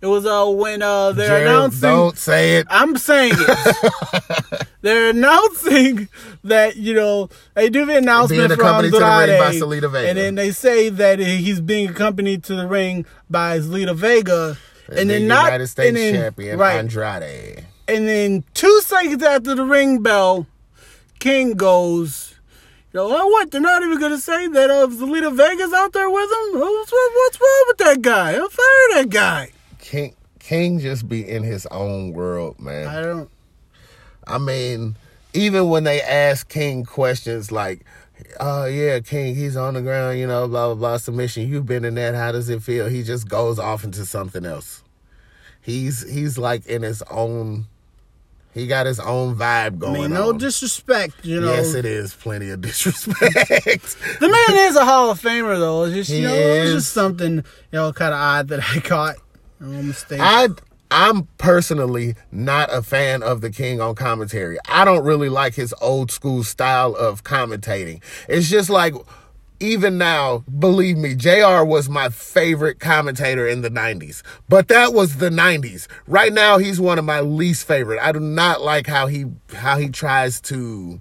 [0.00, 1.80] It was uh when uh they're Gerald, announcing.
[1.80, 2.66] don't say it.
[2.70, 4.68] I'm saying it.
[4.80, 6.08] They're announcing
[6.44, 10.08] that you know they do the announcement Being from to the Andrade, Vega.
[10.08, 14.56] and then they say that he's being accompanied to the ring by Zelina Vega,
[14.88, 16.76] and, the then not United States and then, champion right?
[16.76, 17.66] Andrade.
[17.88, 20.46] And then two seconds after the ring bell,
[21.18, 22.36] King goes,
[22.92, 23.50] You know, oh, what?
[23.50, 26.60] They're not even gonna say that uh, Zelina Vega's out there with him.
[26.60, 28.34] What's, what's wrong with that guy?
[28.34, 29.50] I'll fire that guy.
[29.78, 32.86] King King just be in his own world, man.
[32.88, 33.30] I don't.
[34.26, 34.96] I mean,
[35.32, 37.84] even when they ask King questions like,
[38.40, 40.96] "Oh yeah, King, he's on the ground," you know, blah blah blah.
[40.98, 41.48] Submission.
[41.48, 42.14] You've been in that.
[42.14, 42.88] How does it feel?
[42.88, 44.82] He just goes off into something else.
[45.60, 47.66] He's he's like in his own.
[48.54, 49.96] He got his own vibe going.
[49.96, 50.38] I mean, no on.
[50.38, 51.52] disrespect, you know.
[51.52, 53.96] yes, it is plenty of disrespect.
[54.20, 55.84] The man is a Hall of Famer, though.
[55.84, 56.74] It's just, He you know, it's is.
[56.74, 59.16] just something, you know, kind of odd that I caught.
[60.20, 60.48] I
[60.90, 64.58] I'm personally not a fan of the King on commentary.
[64.66, 68.02] I don't really like his old school style of commentating.
[68.28, 68.94] It's just like
[69.60, 74.22] even now, believe me, JR was my favorite commentator in the 90s.
[74.48, 75.88] But that was the 90s.
[76.06, 78.00] Right now he's one of my least favorite.
[78.00, 81.00] I do not like how he how he tries to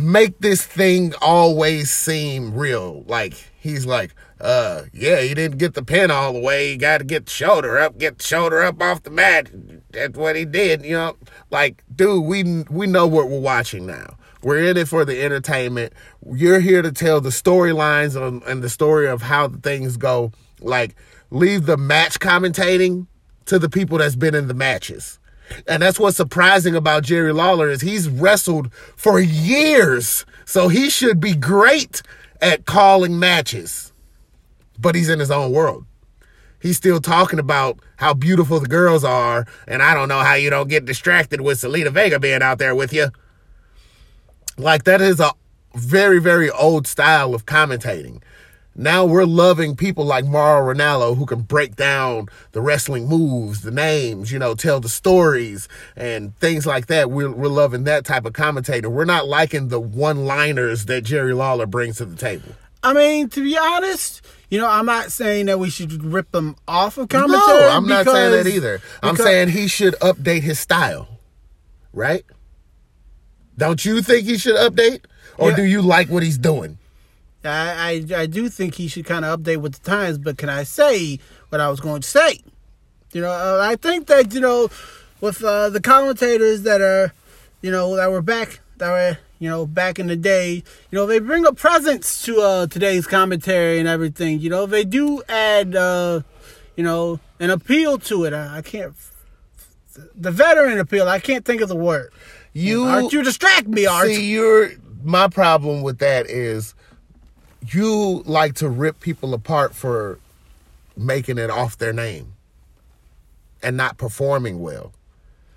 [0.00, 3.04] make this thing always seem real.
[3.06, 6.70] Like he's like, uh, yeah, he didn't get the pin all the way.
[6.70, 9.50] He got to get the shoulder up, get the shoulder up off the mat.
[9.90, 10.84] That's what he did.
[10.84, 11.16] You know,
[11.50, 14.16] like, dude, we we know what we're watching now.
[14.42, 15.92] We're in it for the entertainment.
[16.32, 20.32] You're here to tell the storylines and, the story of how things go.
[20.60, 20.96] Like,
[21.30, 23.06] leave the match commentating
[23.46, 25.19] to the people that's been in the matches.
[25.66, 30.24] And that's what's surprising about Jerry Lawler is he's wrestled for years.
[30.44, 32.02] So he should be great
[32.40, 33.92] at calling matches.
[34.78, 35.84] But he's in his own world.
[36.60, 40.50] He's still talking about how beautiful the girls are, and I don't know how you
[40.50, 43.10] don't get distracted with Zelina Vega being out there with you.
[44.58, 45.32] Like that is a
[45.74, 48.22] very, very old style of commentating.
[48.80, 53.70] Now we're loving people like Mauro Ranallo who can break down the wrestling moves, the
[53.70, 57.10] names, you know, tell the stories and things like that.
[57.10, 58.88] We're, we're loving that type of commentator.
[58.88, 62.54] We're not liking the one liners that Jerry Lawler brings to the table.
[62.82, 66.56] I mean, to be honest, you know, I'm not saying that we should rip them
[66.66, 67.38] off of commentary.
[67.38, 68.80] No, I'm not saying that because- either.
[69.02, 71.06] I'm saying he should update his style,
[71.92, 72.24] right?
[73.58, 75.04] Don't you think he should update?
[75.36, 75.56] Or Yeah.
[75.56, 76.78] do you like what he's doing?
[77.44, 80.48] I, I I do think he should kind of update with the times, but can
[80.48, 82.40] I say what I was going to say?
[83.12, 84.68] You know, uh, I think that you know,
[85.20, 87.12] with uh, the commentators that are,
[87.62, 91.06] you know, that were back, that were you know back in the day, you know,
[91.06, 94.40] they bring a presence to uh, today's commentary and everything.
[94.40, 96.20] You know, they do add, uh,
[96.76, 98.32] you know, an appeal to it.
[98.32, 98.94] I, I can't.
[100.14, 101.08] The veteran appeal.
[101.08, 102.12] I can't think of the word.
[102.52, 104.08] You aren't you distract me, Art.
[104.08, 104.70] See, you're
[105.02, 106.74] my problem with that is
[107.66, 110.18] you like to rip people apart for
[110.96, 112.34] making it off their name
[113.62, 114.92] and not performing well,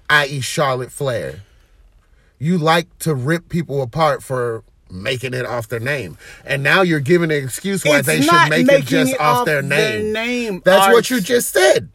[0.09, 1.41] i.e., Charlotte Flair.
[2.39, 6.99] You like to rip people apart for making it off their name, and now you're
[6.99, 9.99] giving an excuse why It's they should make it just it off, off their their
[9.99, 10.11] name.
[10.13, 10.93] name, That's Art.
[10.93, 11.89] what you just said.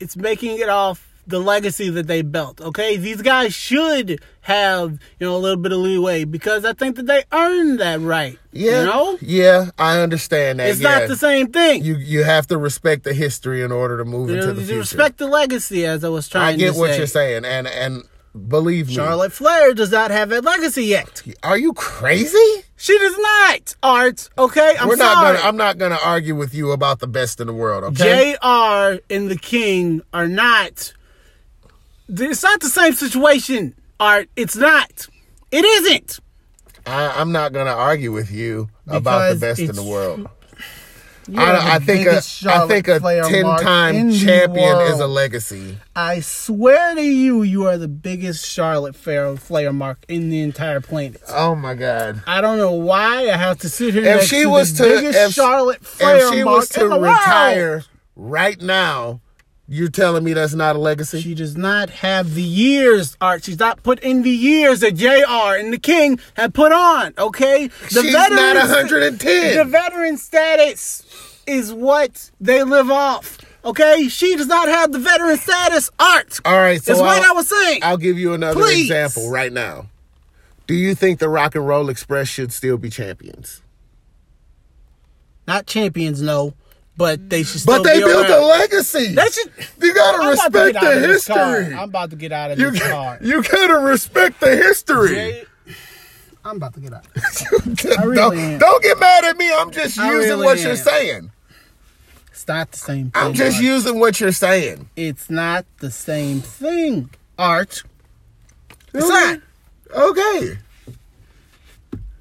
[0.00, 2.60] it's making it off the legacy that they built.
[2.60, 6.96] Okay, these guys should have you know a little bit of leeway because I think
[6.96, 8.38] that they earned that right.
[8.52, 10.68] Yeah, you know, yeah, I understand that.
[10.70, 10.98] it's yeah.
[10.98, 11.84] not the same thing.
[11.84, 14.60] You you have to respect the history in order to move You into know, the
[14.62, 14.80] you future.
[14.80, 16.98] respect the legacy, as I was trying to I get to what say.
[16.98, 18.02] you're saying, and and
[18.48, 21.22] believe me, Charlotte Flair does not have a legacy yet.
[21.42, 22.64] are you crazy?
[22.76, 23.76] She does not.
[23.84, 24.28] Art.
[24.36, 25.14] Okay, I'm We're sorry.
[25.14, 25.48] not gonna.
[25.48, 27.84] I'm not gonna argue with you about the best in the world.
[27.84, 28.32] Okay.
[28.42, 29.00] Jr.
[29.14, 30.92] and the King are not.
[32.14, 33.74] It's not the same situation.
[33.98, 34.28] Art.
[34.36, 35.06] It's not.
[35.50, 36.20] It isn't.
[36.86, 40.28] I, I'm not gonna argue with you about the best in the world.
[41.36, 45.78] I, I think a, I think a ten-time champion is a legacy.
[45.94, 50.80] I swear to you, you are the biggest Charlotte Flair, Flair mark in the entire
[50.80, 51.22] planet.
[51.28, 52.22] Oh my god.
[52.26, 54.90] I don't know why I have to sit here If she to was the to
[54.96, 57.88] biggest if, Charlotte Flair if she mark was to retire world.
[58.16, 59.20] right now,
[59.68, 61.20] you're telling me that's not a legacy?
[61.20, 63.44] She does not have the years, Art.
[63.44, 67.68] She's not put in the years that JR and the King have put on, okay?
[67.68, 69.56] The She's not veteran- 110.
[69.56, 71.02] The veteran status
[71.46, 74.08] is what they live off, okay?
[74.08, 76.40] She does not have the veteran status, Art.
[76.44, 77.80] All right, so That's what I'll- I was saying.
[77.82, 78.82] I'll give you another Please.
[78.90, 79.86] example right now.
[80.66, 83.60] Do you think the Rock and Roll Express should still be champions?
[85.46, 86.54] not champions, no,
[86.96, 88.42] but they should still But they built around.
[88.42, 89.14] a legacy.
[89.80, 91.60] You gotta I'm respect the of this car.
[91.60, 91.74] history.
[91.74, 93.18] I'm about to get out of You, this car.
[93.20, 95.08] you gotta respect the history.
[95.08, 95.44] Jay,
[96.44, 97.06] I'm about to get out.
[98.04, 99.52] Really don't, don't get mad at me.
[99.52, 100.66] I'm just I using really what am.
[100.66, 101.30] you're saying.
[102.30, 103.22] It's not the same thing.
[103.22, 103.64] I'm just Art.
[103.64, 104.88] using what you're saying.
[104.96, 107.82] It's not the same thing, Art.
[108.94, 109.40] It's Okay.
[109.94, 110.08] not.
[110.08, 110.58] Okay.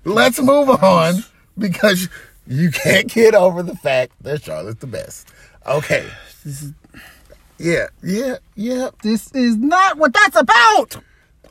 [0.05, 1.23] let's move on
[1.57, 2.09] because
[2.47, 5.27] you can't get over the fact that Charlotte's the best.
[5.67, 6.07] Okay.
[6.43, 6.73] This is,
[7.59, 8.89] Yeah, yeah, yeah.
[9.03, 10.97] this is not what that's about.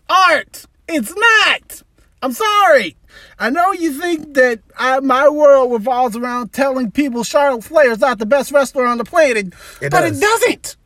[0.08, 0.66] Art.
[0.88, 1.82] It's not.
[2.22, 2.96] I'm sorry.
[3.38, 8.00] I know you think that I, my world revolves around telling people Charlotte Flair is
[8.00, 9.46] not the best wrestler on the planet,
[9.80, 10.18] It but does.
[10.18, 10.76] it doesn't.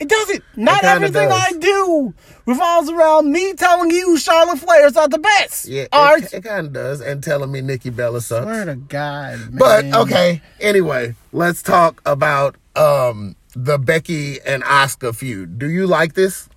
[0.00, 0.42] It doesn't.
[0.56, 1.38] Not kinda everything does.
[1.38, 2.14] I do
[2.46, 5.68] revolves around me telling you Charlotte Flair is not the best.
[5.68, 6.22] Yeah, Art.
[6.22, 7.02] it, it kind of does.
[7.02, 8.44] And telling me Nikki Bella sucks.
[8.44, 9.58] Swear to God, man.
[9.58, 15.58] But okay, anyway, let's talk about um the Becky and Asuka feud.
[15.58, 16.48] Do you like this?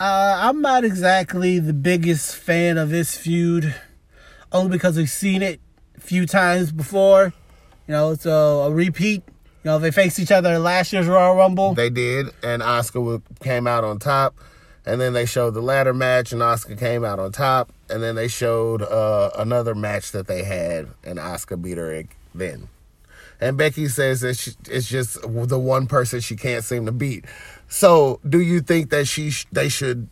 [0.00, 3.74] Uh, I'm not exactly the biggest fan of this feud,
[4.50, 5.60] only because we've seen it
[5.96, 7.32] a few times before.
[7.86, 9.22] You know, it's a, a repeat.
[9.64, 11.72] You know, they faced each other in last year's Royal Rumble.
[11.72, 14.38] They did, and Asuka came out on top.
[14.86, 17.72] And then they showed the ladder match, and Asuka came out on top.
[17.88, 22.68] And then they showed uh, another match that they had, and Asuka beat her then.
[23.40, 27.24] And Becky says that she, it's just the one person she can't seem to beat.
[27.66, 30.08] So, do you think that she sh- they should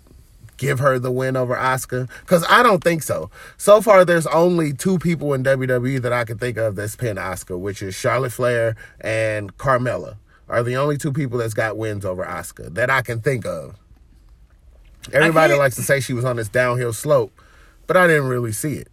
[0.57, 2.09] give her the win over Asuka?
[2.21, 3.31] Because I don't think so.
[3.57, 7.19] So far, there's only two people in WWE that I can think of that's pinned
[7.19, 10.17] Asuka, which is Charlotte Flair and Carmella.
[10.49, 13.79] Are the only two people that's got wins over Asuka that I can think of.
[15.12, 17.33] Everybody likes to say she was on this downhill slope,
[17.87, 18.88] but I didn't really see it.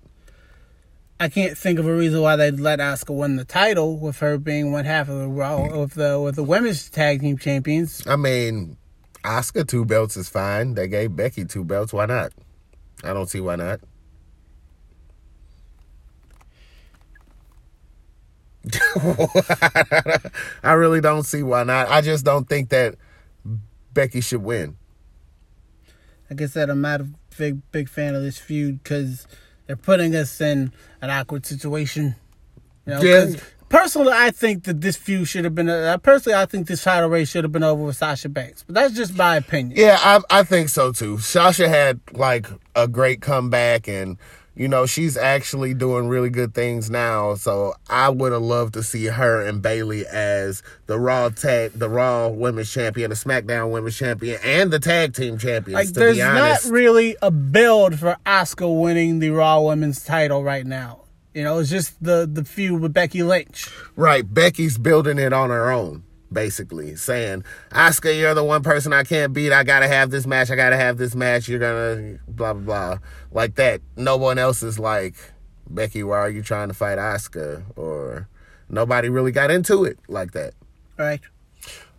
[1.20, 4.38] I can't think of a reason why they'd let Asuka win the title with her
[4.38, 5.78] being one half of the Raw hmm.
[5.78, 8.08] with the with the women's tag team champions.
[8.08, 8.78] I mean,
[9.24, 10.74] Asuka two belts is fine.
[10.76, 11.94] They gave Becky two belts.
[11.94, 12.32] Why not?
[13.04, 13.80] I don't see why not.
[20.64, 21.90] I really don't see why not.
[21.90, 22.96] I just don't think that
[23.94, 24.78] Becky should win.
[26.30, 29.26] Like I said, I'm not a big big fan of this feud because
[29.66, 32.16] they're putting us in an awkward situation.
[32.86, 33.36] You know, Yeah.
[33.70, 35.70] Personally, I think that this feud should have been.
[35.70, 38.76] Uh, personally, I think this title race should have been over with Sasha Banks, but
[38.76, 39.78] that's just my opinion.
[39.80, 41.20] Yeah, I I think so too.
[41.20, 44.18] Sasha had like a great comeback and
[44.56, 47.36] you know, she's actually doing really good things now.
[47.36, 51.88] So I would have loved to see her and Bayley as the Raw tag the
[51.88, 56.18] Raw Women's Champion, the SmackDown Women's Champion, and the tag team champions, Like, to there's
[56.18, 56.66] be honest.
[56.66, 61.04] not really a build for Asuka winning the Raw Women's title right now.
[61.34, 63.70] You know, it's just the the feud with Becky Lynch.
[63.96, 64.32] Right.
[64.32, 69.32] Becky's building it on her own, basically, saying, Asuka, you're the one person I can't
[69.32, 69.54] beat.
[69.54, 70.50] I gotta have this match.
[70.50, 71.48] I gotta have this match.
[71.48, 72.98] You're gonna blah blah blah.
[73.32, 73.82] Like that.
[73.96, 75.16] No one else is like,
[75.70, 77.64] Becky, why are you trying to fight Asuka?
[77.76, 78.28] Or
[78.68, 80.54] nobody really got into it like that.
[80.98, 81.22] Right.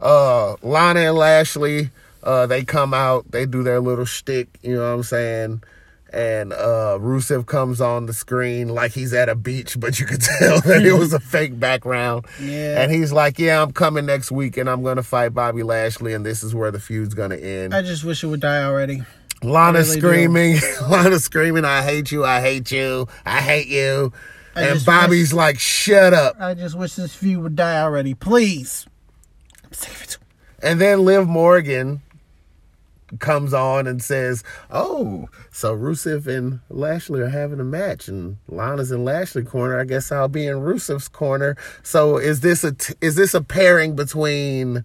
[0.00, 1.90] Uh Lana and Lashley,
[2.22, 5.62] uh, they come out, they do their little shtick, you know what I'm saying?
[6.12, 10.20] And uh Rusev comes on the screen like he's at a beach, but you could
[10.38, 12.26] tell that it was a fake background.
[12.40, 12.82] Yeah.
[12.82, 16.26] And he's like, Yeah, I'm coming next week and I'm gonna fight Bobby Lashley and
[16.26, 17.74] this is where the feud's gonna end.
[17.74, 19.02] I just wish it would die already.
[19.42, 20.00] Lana really do.
[20.00, 20.56] screaming,
[20.90, 24.12] Lana screaming, I hate you, I hate you, I hate you.
[24.54, 26.36] I and Bobby's like, Shut up.
[26.40, 28.14] I just wish this feud would die already.
[28.14, 28.86] Please.
[29.70, 30.18] Save it.
[30.62, 32.02] And then Liv Morgan
[33.18, 38.92] comes on and says, "Oh, so Rusev and Lashley are having a match, and Lana's
[38.92, 39.78] in Lashley corner.
[39.78, 41.56] I guess I'll be in Rusev's corner.
[41.82, 44.84] So is this a t- is this a pairing between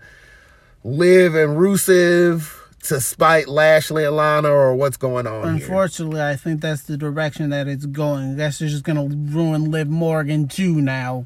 [0.84, 2.52] Liv and Rusev
[2.84, 5.66] to spite Lashley and Lana, or what's going on here?
[5.66, 8.38] Unfortunately, I think that's the direction that it's going.
[8.38, 11.26] That's just going to ruin Liv Morgan too now.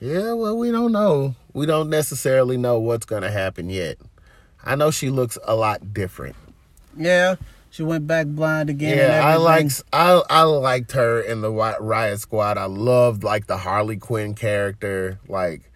[0.00, 1.34] Yeah, well, we don't know.
[1.52, 3.98] We don't necessarily know what's going to happen yet.
[4.64, 6.36] I know she looks a lot different.
[6.96, 7.36] Yeah,
[7.70, 8.98] she went back blind again.
[8.98, 12.58] and Yeah, I liked I I liked her in the Riot Squad.
[12.58, 15.18] I loved like the Harley Quinn character.
[15.28, 15.70] Like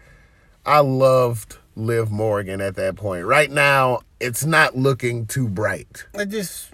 [0.66, 3.24] I loved Liv Morgan at that point.
[3.26, 6.04] Right now, it's not looking too bright.
[6.14, 6.70] It just.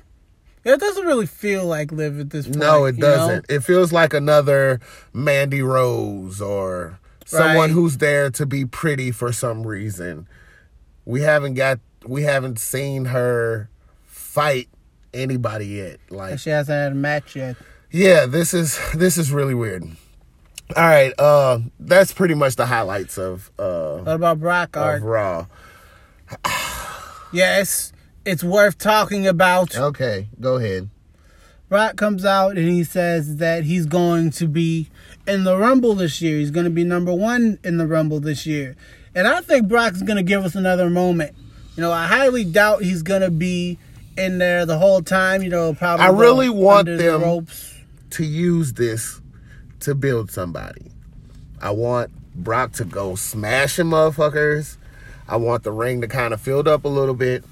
[0.65, 2.59] It doesn't really feel like Liv at this point.
[2.59, 3.47] No, it doesn't.
[3.49, 4.81] It feels like another
[5.15, 7.71] Mandy Rose or someone Right.
[7.71, 10.27] who's there to be pretty for some reason.
[11.07, 13.69] We haven't got we haven't seen her
[14.07, 14.69] fight
[15.13, 16.01] anybody yet.
[16.11, 17.57] Like She hasn't had a match yet.
[17.91, 19.85] Yeah, this is this is really weird.
[20.77, 25.03] All right, uh that's pretty much the highlights of uh What about Brock of?
[25.03, 25.47] Raw.
[27.33, 27.93] Yes,
[28.25, 29.77] it's worth talking about.
[29.77, 30.89] Okay, go ahead.
[31.69, 34.89] Brock comes out and he says that he's going to be
[35.27, 36.39] in the Rumble this year.
[36.39, 38.75] He's going to be number one in the Rumble this year.
[39.15, 41.37] And I think Brock's going to give us another moment.
[41.79, 43.79] You know, I highly doubt he's going to be
[44.17, 45.45] in there the whole time.
[45.45, 47.73] You know, probably I really want them- the ropes.
[48.11, 49.21] to use this
[49.81, 50.91] to build somebody.
[51.63, 54.77] I want Brock to go smashing motherfuckers.
[55.29, 57.45] I want the ring to kind of fill up a little bit.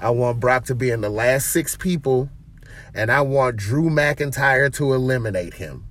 [0.00, 2.30] I want Brock to be in the last six people.
[2.94, 5.86] And I want Drew McIntyre to eliminate him.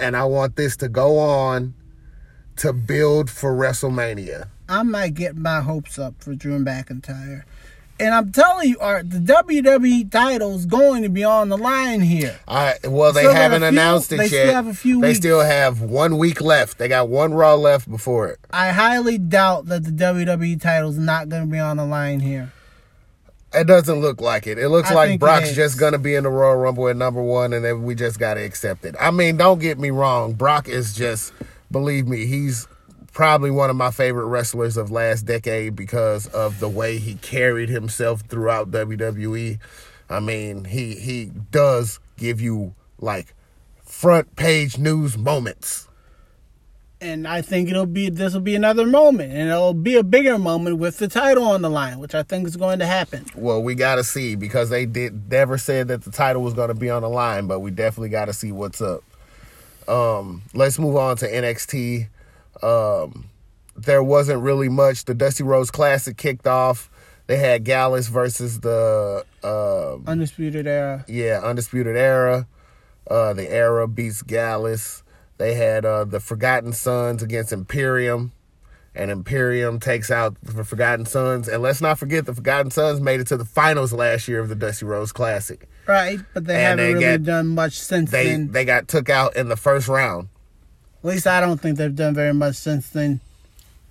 [0.00, 1.74] And I want this to go on
[2.56, 4.48] to build for WrestleMania.
[4.72, 7.42] I might get my hopes up for Drew McIntyre.
[8.00, 12.00] And I'm telling you, Art, the WWE title is going to be on the line
[12.00, 12.40] here.
[12.48, 14.28] I well, they got haven't few- announced it they yet.
[14.30, 15.18] still have a few they weeks.
[15.18, 16.78] still have one week left.
[16.78, 18.38] They got one Raw left before it.
[18.50, 22.20] I highly doubt that the WWE title is not going to be on the line
[22.20, 22.50] here.
[23.54, 24.58] It doesn't look like it.
[24.58, 27.52] It looks I like Brock's just gonna be in the Royal Rumble at number one,
[27.52, 28.94] and then we just gotta accept it.
[28.98, 30.32] I mean, don't get me wrong.
[30.32, 31.34] Brock is just,
[31.70, 32.66] believe me, he's
[33.12, 37.68] probably one of my favorite wrestlers of last decade because of the way he carried
[37.68, 39.58] himself throughout WWE.
[40.08, 43.34] I mean, he he does give you like
[43.84, 45.88] front page news moments.
[47.00, 50.38] And I think it'll be this will be another moment, and it'll be a bigger
[50.38, 53.26] moment with the title on the line, which I think is going to happen.
[53.34, 56.68] Well, we got to see because they did never said that the title was going
[56.68, 59.02] to be on the line, but we definitely got to see what's up.
[59.88, 62.06] Um, let's move on to NXT.
[62.62, 63.28] Um,
[63.76, 65.04] there wasn't really much.
[65.06, 66.90] The Dusty Rhodes Classic kicked off.
[67.26, 71.04] They had Gallus versus the um, Undisputed Era.
[71.08, 72.46] yeah Undisputed Era.
[73.10, 75.02] Uh, the Era beats Gallus.
[75.38, 78.32] They had uh, the Forgotten Sons against Imperium,
[78.94, 81.48] and Imperium takes out the Forgotten Sons.
[81.48, 84.48] And let's not forget the Forgotten Sons made it to the finals last year of
[84.48, 85.68] the Dusty Rhodes Classic.
[85.88, 88.52] Right, but they And haven't they really get- done much since They then.
[88.52, 90.28] they got took out in the first round.
[91.02, 93.20] At least I don't think they've done very much since then.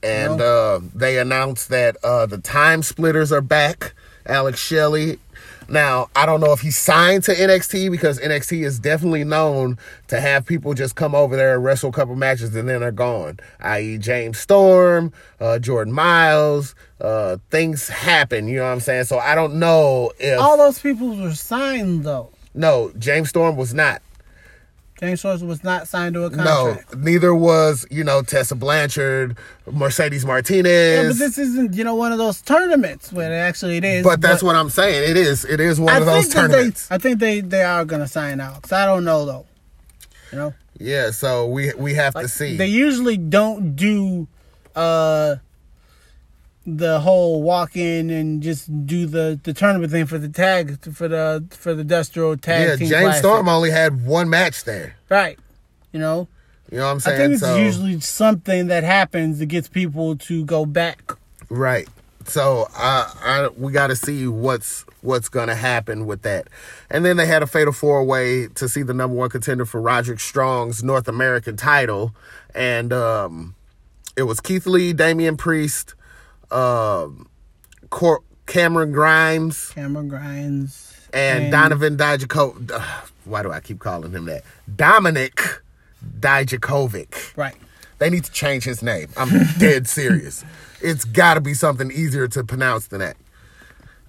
[0.03, 3.93] and uh, they announced that uh, the time splitters are back.
[4.25, 5.19] Alex Shelley.
[5.67, 9.77] Now I don't know if he signed to NXT because NXT is definitely known
[10.09, 12.91] to have people just come over there and wrestle a couple matches and then they're
[12.91, 13.39] gone.
[13.59, 16.75] I.e., James Storm, uh, Jordan Myles.
[16.99, 18.47] Uh, things happen.
[18.47, 19.05] You know what I'm saying?
[19.05, 22.29] So I don't know if All those people were signed though.
[22.53, 24.01] no James Storm was not.
[25.01, 26.93] James Storm was not signed to a contract.
[26.93, 29.35] No, neither was you know Tessa Blanchard,
[29.65, 31.03] Mercedes Martinez.
[31.03, 34.03] Yeah, but this isn't, you know, one of those tournaments where actually it is.
[34.03, 35.09] But that's what I'm saying.
[35.09, 35.43] It is.
[35.43, 36.87] It is one I of those tournaments.
[36.87, 38.71] They, I think they they are gonna sign Alex.
[38.71, 39.45] I don't know though.
[40.31, 41.09] You know, yeah.
[41.09, 42.55] So we we have to see.
[42.57, 44.27] they usually don't do
[44.75, 45.37] uh
[46.65, 51.07] the whole walk in and just do the the tournament thing for the tag for
[51.07, 52.87] the for the Destro tag yeah, team.
[52.87, 53.19] James Classic.
[53.23, 54.95] Storm only had one match there.
[55.09, 55.39] right?
[55.91, 56.27] You know,
[56.71, 57.15] You know what I'm saying?
[57.15, 61.13] I think it's so, usually something that happens that gets people to go back.
[61.49, 61.87] right.
[62.25, 66.47] So I, I we got to see what's what's gonna happen with that.
[66.91, 69.81] And then they had a fatal four way to see the number one contender for
[69.81, 72.13] Roderick Strong's North American title,
[72.53, 73.55] and um,
[74.15, 75.95] it was Keith Lee, Damian Priest,
[76.51, 77.27] um,
[77.89, 82.71] Cor- Cameron Grimes, Cameron Grimes and, Donovan Dijakovic.
[83.25, 84.43] Why do I keep calling him that?
[84.75, 85.39] Dominic
[86.19, 87.35] Dijakovic.
[87.37, 87.55] Right.
[87.99, 89.09] They need to change his name.
[89.15, 89.29] I'm
[89.59, 90.43] dead serious.
[90.81, 93.15] It's got to be something easier to pronounce than that.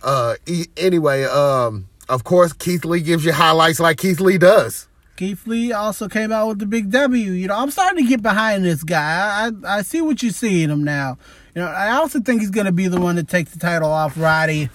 [0.02, 4.88] Uh, e- anyway, um, of course, Keith Lee gives you highlights like Keith Lee does.
[5.16, 7.30] Keith Lee also came out with the big W.
[7.32, 9.50] You know, I'm starting to get behind this guy.
[9.66, 11.18] I I see what you see in him now.
[11.54, 13.90] You know, I also think he's going to be the one to take the title
[13.90, 14.70] off Roddy.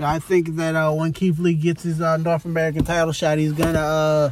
[0.00, 3.52] I think that uh, when Keith Lee gets his uh, North American title shot, he's
[3.52, 4.30] gonna uh,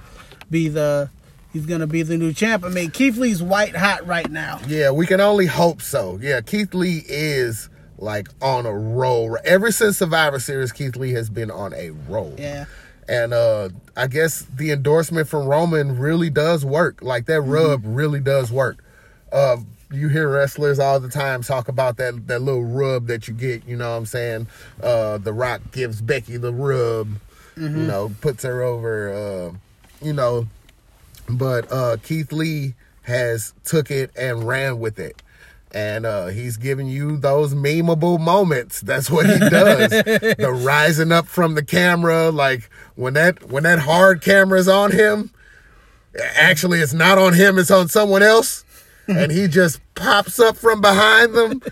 [0.51, 1.11] be the
[1.53, 2.65] he's gonna be the new champ.
[2.65, 4.61] I mean, Keith Lee's white hot right now.
[4.69, 6.19] Yeah, we can only hope so.
[6.23, 7.69] Yeah, Keith Lee is
[7.99, 9.37] like on a roll.
[9.45, 12.35] Ever since Survivor Series, Keith Lee has been on a roll.
[12.39, 12.67] Yeah.
[13.09, 17.03] And uh I guess the endorsement from Roman really does work.
[17.03, 18.85] Like that rub really does work.
[19.33, 19.59] Uh
[19.91, 23.67] you hear wrestlers all the time talk about that that little rub that you get,
[23.67, 24.47] you know what I'm saying?
[24.83, 27.09] Uh The Rock gives Becky the rub,
[27.57, 30.49] you know, puts her over uh you know,
[31.29, 35.23] but uh Keith Lee has took it and ran with it.
[35.73, 38.81] And uh he's giving you those memeable moments.
[38.81, 39.91] That's what he does.
[39.91, 45.31] the rising up from the camera, like when that when that hard camera's on him,
[46.35, 48.65] actually it's not on him, it's on someone else.
[49.09, 51.63] And he just pops up from behind them.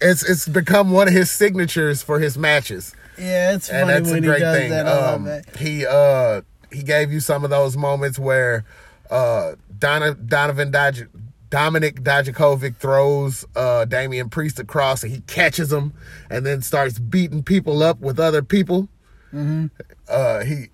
[0.00, 4.08] It's it's become one of his signatures for his matches Yeah, it's and funny that's
[4.08, 4.70] a when he great does thing.
[4.70, 4.86] that.
[4.88, 5.28] Um,
[5.58, 8.64] he uh he gave you some of those moments where
[9.10, 11.04] uh Donna, Donovan Dodge,
[11.50, 15.92] Dominic Dijakovic throws uh Damian Priest across and he catches him
[16.30, 18.88] and then starts beating people up with other people.
[19.32, 19.66] Mm-hmm.
[20.08, 20.66] Uh he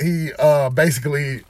[0.00, 1.42] he uh basically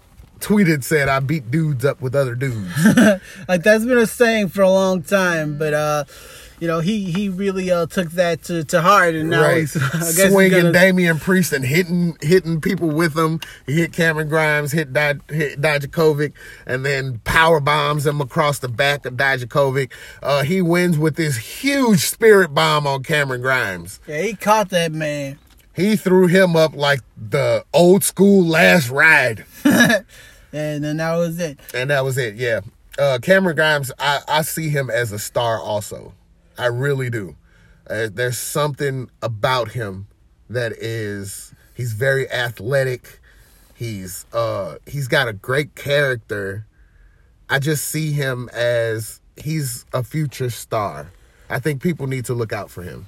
[0.45, 2.71] tweeted said I beat dudes up with other dudes.
[3.49, 6.05] like that's been a saying for a long time, but uh,
[6.61, 9.59] you know he he really uh took that to, to heart, and now right.
[9.61, 13.41] he's I guess he's swinging gonna- Damian Priest and hitting hitting people with him.
[13.67, 16.33] He hit Cameron Grimes, hit Di- hit Dijakovic,
[16.67, 19.91] and then power bombs him across the back of Dijakovic.
[20.23, 23.99] Uh, he wins with this huge spirit bomb on Cameron Grimes.
[24.07, 25.39] Yeah, he caught that man.
[25.75, 29.45] He threw him up like the old school last ride.
[30.55, 31.59] And then that was it.
[31.75, 32.37] And that was it.
[32.37, 32.61] Yeah.
[32.97, 36.15] Uh, Cameron Grimes, I, I see him as a star also.
[36.57, 37.35] I really do.
[37.91, 40.07] Uh, there's something about him
[40.49, 43.21] that is he's very athletic.
[43.75, 46.67] He's uh he's got a great character.
[47.51, 51.11] I just see him as he's a future star.
[51.51, 53.07] I think people need to look out for him.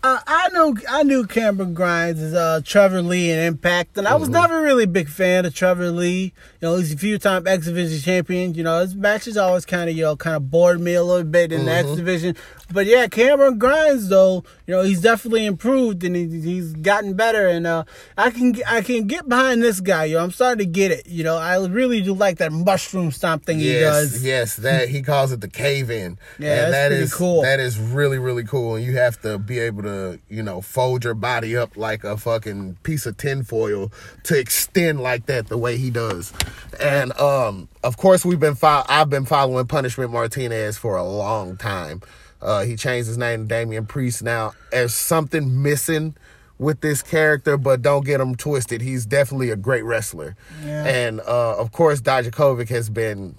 [0.00, 4.14] Uh, I know I knew Cameron Grimes as uh, Trevor Lee in Impact, and I
[4.14, 6.32] was never really a big fan of Trevor Lee.
[6.60, 8.54] You know, he's a few time X Division champion.
[8.54, 11.24] You know, his matches always kind of you know kind of bored me a little
[11.24, 12.36] bit in the X Division.
[12.72, 17.48] But yeah, Cameron Grimes though, you know, he's definitely improved and he, he's gotten better.
[17.48, 17.84] And uh,
[18.16, 20.04] I can I can get behind this guy.
[20.04, 21.08] You know, I'm starting to get it.
[21.08, 24.22] You know, I really do like that mushroom stomp thing he does.
[24.22, 26.18] yes, that he calls it the cave in.
[26.38, 27.42] Yeah, and that's that pretty cool.
[27.42, 29.87] That is really really cool, and you have to be able to
[30.28, 33.92] you know fold your body up like a fucking piece of tinfoil
[34.24, 36.32] to extend like that the way he does.
[36.80, 41.56] And um, of course, we've been fo- I've been following Punishment Martinez for a long
[41.56, 42.02] time.
[42.40, 44.52] Uh, he changed his name to Damian Priest now.
[44.70, 46.14] There's something missing
[46.58, 48.80] with this character, but don't get him twisted.
[48.80, 50.36] He's definitely a great wrestler.
[50.64, 50.84] Yeah.
[50.84, 53.36] And uh, of course, Dijakovic has been.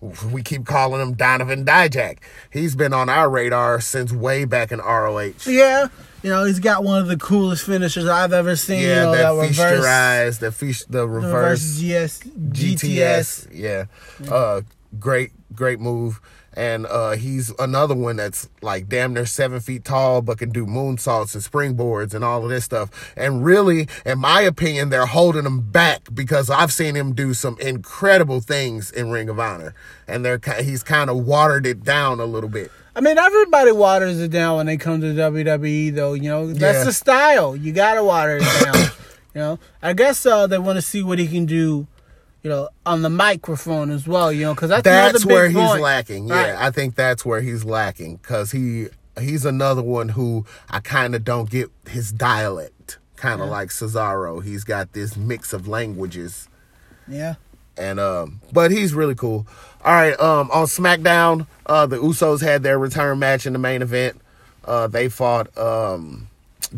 [0.00, 2.18] We keep calling him Donovan Dijak.
[2.50, 5.32] He's been on our radar since way back in ROH.
[5.46, 5.88] Yeah,
[6.22, 8.80] you know, he's got one of the coolest finishers I've ever seen.
[8.80, 13.48] you Yeah, know, that, that reverse, the feast, the the reverse, reverse GS, GTS.
[13.48, 13.48] GTS.
[13.52, 13.84] Yeah.
[14.32, 14.60] Uh
[14.98, 16.20] great, great move.
[16.56, 20.64] And uh he's another one that's like damn near seven feet tall, but can do
[20.64, 23.12] moonsaults and springboards and all of this stuff.
[23.14, 27.58] And really, in my opinion, they're holding him back because I've seen him do some
[27.60, 29.74] incredible things in Ring of Honor.
[30.08, 32.70] And they're he's kind of watered it down a little bit.
[32.94, 36.14] I mean, everybody waters it down when they come to WWE, though.
[36.14, 36.84] You know, that's Yeah.
[36.84, 37.54] the style.
[37.54, 38.74] You gotta water it down.
[39.34, 41.86] you know, I guess uh, they want to see what he can do.
[42.46, 44.30] You know, on the microphone as well.
[44.30, 45.82] You know, because that's that's where he's point.
[45.82, 46.28] lacking.
[46.28, 46.46] Right.
[46.46, 48.86] Yeah, I think that's where he's lacking because he
[49.18, 52.98] he's another one who I kind of don't get his dialect.
[53.16, 56.48] Kind of like Cesaro, he's got this mix of languages,
[57.08, 57.34] Yeah.
[57.76, 59.44] and um, but he's really cool.
[59.84, 63.82] All right, um, on SmackDown, uh, the Usos had their return match in the main
[63.82, 64.20] event.
[64.64, 66.28] Uh, they fought um,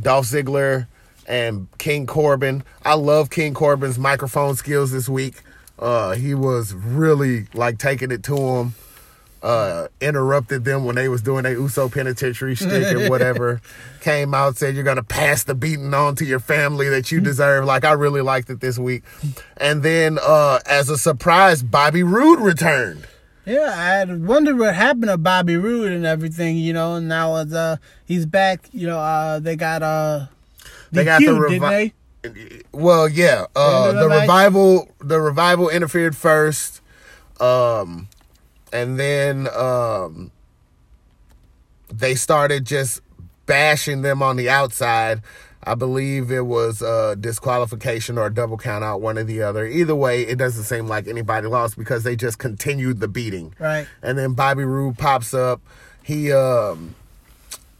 [0.00, 0.86] Dolph Ziggler
[1.26, 2.62] and King Corbin.
[2.86, 5.42] I love King Corbin's microphone skills this week.
[5.78, 8.74] Uh, he was really like taking it to him.
[9.40, 13.60] Uh, interrupted them when they was doing their Uso penitentiary stick or whatever.
[14.00, 17.64] Came out said you're gonna pass the beating on to your family that you deserve.
[17.64, 19.04] Like I really liked it this week.
[19.56, 23.06] And then uh, as a surprise, Bobby Roode returned.
[23.46, 27.34] Yeah, I had wondered what happened to Bobby Roode and everything, you know, and now
[27.34, 30.26] uh, he's back, you know, uh, they got, uh,
[30.90, 31.92] They got the revi- they?
[32.72, 33.46] Well, yeah.
[33.54, 34.22] Uh, the match?
[34.22, 36.80] revival, the revival interfered first,
[37.40, 38.08] um,
[38.72, 40.30] and then um,
[41.92, 43.00] they started just
[43.46, 45.22] bashing them on the outside.
[45.64, 49.66] I believe it was uh, disqualification or a double count out, one or the other.
[49.66, 53.54] Either way, it doesn't seem like anybody lost because they just continued the beating.
[53.58, 53.86] Right.
[54.02, 55.60] And then Bobby Roode pops up.
[56.02, 56.94] He um,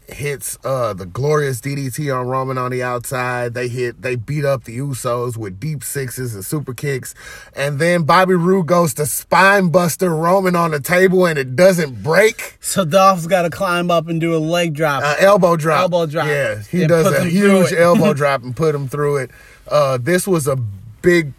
[0.09, 3.55] hits uh, the glorious DDT on Roman on the outside.
[3.55, 7.15] They hit, they beat up the Usos with deep sixes and super kicks.
[7.55, 12.03] And then Bobby Roode goes to spine buster Roman on the table and it doesn't
[12.03, 12.57] break.
[12.61, 15.03] So Dolph's got to climb up and do a leg drop.
[15.03, 15.81] Uh, elbow drop.
[15.83, 16.27] Elbow drop.
[16.27, 19.31] Yeah, he And does a huge elbow drop and put him through it.
[19.71, 21.33] Uh, this was a big,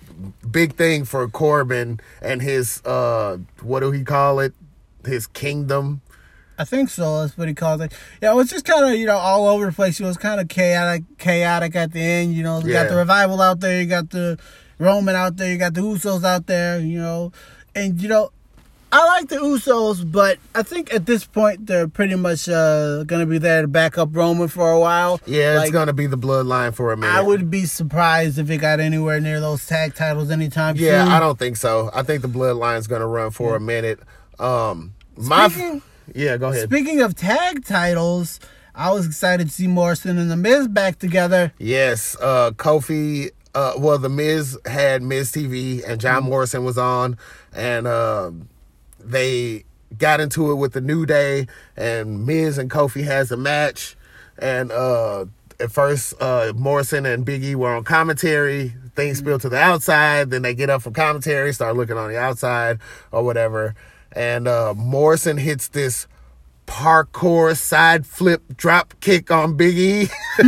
[0.50, 4.54] big thing for Corbin and his, uh, what do he call it?
[5.06, 6.02] His kingdom.
[6.60, 7.22] I think so.
[7.22, 7.94] That's what he calls it.
[8.22, 9.98] Yeah, it was just kind of you know all over the place.
[10.00, 12.34] It was kind of chaotic, chaotic at the end.
[12.36, 14.38] You know, you got the revival out there, you got the
[14.78, 16.80] Roman out there, you got the Usos out there.
[16.80, 17.32] You know,
[17.74, 18.32] and you know,
[18.92, 23.26] I like the Usos, but I think at this point they're pretty much uh, gonna
[23.26, 25.22] be there to back up Roman for a while.
[25.26, 27.16] Yeah, it's gonna be the bloodline for a minute.
[27.16, 30.86] I would be surprised if it got anywhere near those tag titles anytime soon.
[30.88, 31.14] Yeah, soon.
[31.14, 31.90] I don't think so.
[31.94, 34.00] I think the bloodline's gonna run for a minute.
[34.40, 35.84] Um, my Speaking-
[36.16, 36.70] yeah, go ahead.
[36.70, 38.40] Speaking of tag titles,
[38.76, 41.52] I was excited to see Morrison and the Miz back together.
[41.58, 46.30] yes, uh, Kofi uh, well, the Miz had Miz TV and John Mm-hmm.
[46.30, 47.18] Morrison was on,
[47.54, 48.48] and um,
[49.00, 49.64] they
[49.98, 53.98] got into it with the New Day, and Miz and Kofi has a match,
[54.38, 55.26] and uh,
[55.60, 58.74] at first uh, Morrison and Big E were on commentary.
[58.96, 59.26] Things Mm-hmm.
[59.28, 60.30] spilled to the outside.
[60.30, 62.80] Then they get up from commentary, start looking on the outside
[63.12, 63.74] or whatever,
[64.14, 66.08] and uh, Morrison hits this
[66.70, 70.08] parkour side flip drop kick on Big E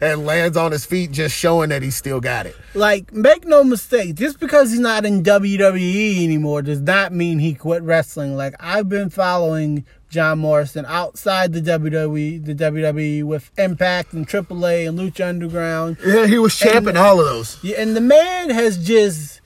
[0.00, 2.56] and lands on his feet, just showing that he still got it.
[2.74, 7.54] Like, make no mistake, just because he's not in WWE anymore does not mean he
[7.54, 8.36] quit wrestling.
[8.36, 14.88] Like, I've been following John Morrison outside the WWE, the WWE with Impact and AAA
[14.88, 15.96] and Lucha Underground.
[16.06, 17.58] Yeah, he was champing all of those.
[17.64, 19.40] Yeah, and the man has just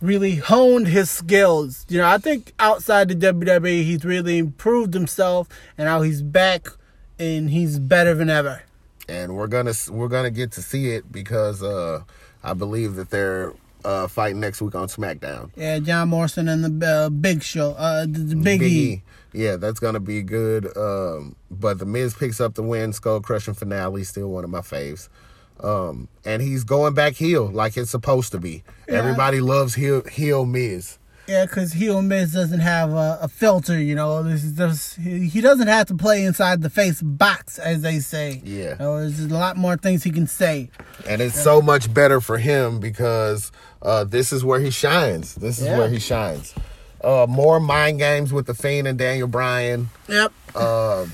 [0.00, 1.84] really honed his skills.
[1.88, 6.68] You know, I think outside the WWE, he's really improved himself, and now he's back
[7.18, 8.62] and he's better than ever.
[9.08, 12.02] and we're gonna we're gonna get to see it because uh,
[12.42, 13.52] I believe that they're
[13.84, 15.50] uh, fighting next week on SmackDown.
[15.56, 18.92] Yeah, John Morrison and the uh, Big Show, uh, the, the Big, Big E.
[18.92, 19.02] E.
[19.32, 20.76] Yeah, that's gonna be good.
[20.76, 24.60] Um, but the Miz picks up the win, skull crushing finale, still one of my
[24.60, 25.08] faves.
[25.62, 28.62] Um, and he's going back heel like it's supposed to be.
[28.88, 28.94] Yeah.
[28.96, 30.96] Everybody loves heel heel Miz.
[31.28, 34.20] Yeah, because Heel Miz doesn't have a, a filter, you know.
[34.24, 38.00] This is just, he, he doesn't have to play inside the face box, as they
[38.00, 38.42] say.
[38.44, 38.70] Yeah.
[38.72, 40.70] You know, there's a lot more things he can say.
[41.08, 45.36] and it's so much better for him because uh, this is where he shines.
[45.36, 45.78] This is Yeah.
[45.78, 46.52] where he shines.
[47.00, 49.88] Uh, more mind games with the Fiend and Daniel Bryan.
[50.08, 50.32] Yep.
[50.56, 51.06] Uh,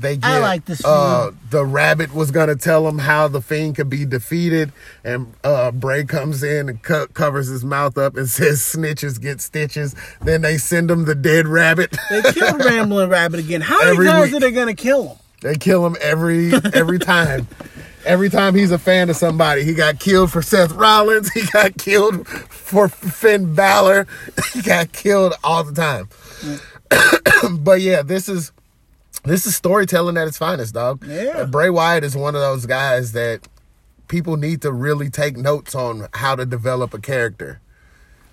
[0.00, 3.76] they get, I like this Uh, the rabbit was gonna tell him how the Fiend
[3.76, 4.72] could be defeated,
[5.02, 9.40] and uh, Bray comes in and co- covers his mouth up and says, "Snitches get
[9.40, 11.96] stitches." Then they send him the dead rabbit.
[12.10, 13.60] They killed Rambling Rabbit again.
[13.60, 14.34] How many times week.
[14.34, 15.18] are they going to kill him?
[15.40, 17.46] They kill him every every time.
[18.06, 21.32] Every time he's a fan of somebody, he got killed for Seth Rollins.
[21.32, 24.06] He got killed for Finn Balor.
[24.52, 26.08] He got killed all the time.
[27.60, 28.52] but yeah, this is
[29.24, 31.04] this is storytelling at its finest, dog.
[31.06, 31.32] Yeah.
[31.36, 33.48] Uh, Bray Wyatt is one of those guys that
[34.08, 37.60] people need to really take notes on how to develop a character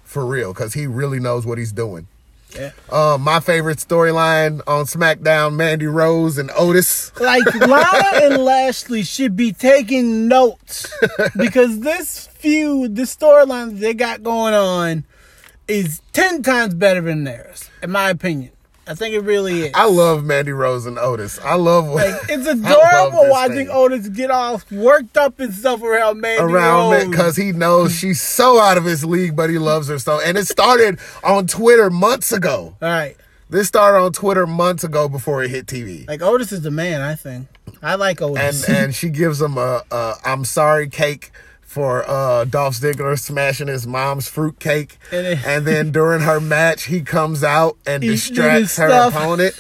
[0.04, 2.08] for real, because he really knows what he's doing.
[2.54, 2.72] Yeah.
[2.92, 7.18] Um, my favorite storyline on SmackDown: Mandy Rose and Otis.
[7.20, 10.94] Like Lana and Lashley should be taking notes
[11.38, 15.06] because this feud, this storyline they got going on,
[15.70, 18.52] is ten times better than theirs, in my opinion.
[18.92, 19.72] I think it really is.
[19.74, 21.40] I love Mandy Rose and Otis.
[21.40, 23.70] I love what like it's adorable watching thing.
[23.72, 27.08] Otis get all worked up and stuff around Mandy around Rose.
[27.10, 30.20] because he knows she's so out of his league, but he loves her so.
[30.20, 32.76] And it started on Twitter months ago.
[32.82, 33.16] all right,
[33.50, 36.08] This started on Twitter months ago before it hit TV.
[36.08, 37.02] like Otis is the man.
[37.02, 37.48] I think
[37.82, 38.68] I like And Otis.
[38.70, 41.32] and she gives him a, a I'm sorry cake
[41.72, 44.98] for uh, Dolph Ziggler smashing his mom's fruitcake.
[45.12, 49.16] And it- And then during her match, he comes out and distracts her stuff.
[49.16, 49.56] opponent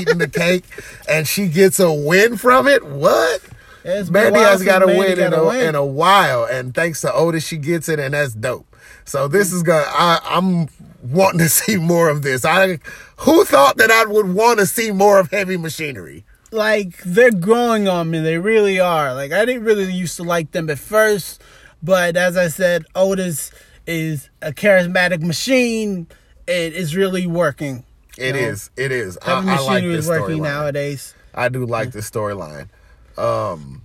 [0.00, 0.64] eating the cake,
[1.08, 2.86] and she gets a win from it.
[2.86, 3.42] What?
[3.84, 5.68] It's Mandy has got a win in a, win.
[5.70, 8.66] in a while, and thanks to Otis, she gets it, and that's dope.
[9.04, 9.86] So this is gonna.
[9.88, 10.68] I, I'm
[11.02, 12.44] wanting to see more of this.
[12.44, 12.78] I
[13.18, 16.24] who thought that I would want to see more of Heavy Machinery?
[16.52, 18.20] like they're growing on me.
[18.20, 19.12] They really are.
[19.14, 21.42] Like I didn't really used to like them at first,
[21.86, 23.52] but as I said, Otis
[23.86, 26.08] is a charismatic machine.
[26.48, 27.84] It is really working.
[28.18, 28.70] It know, is.
[28.76, 29.16] It is.
[29.24, 30.42] I, I like machinery this is working storyline.
[30.42, 31.14] nowadays.
[31.32, 32.68] I do like the storyline.
[33.16, 33.82] Um,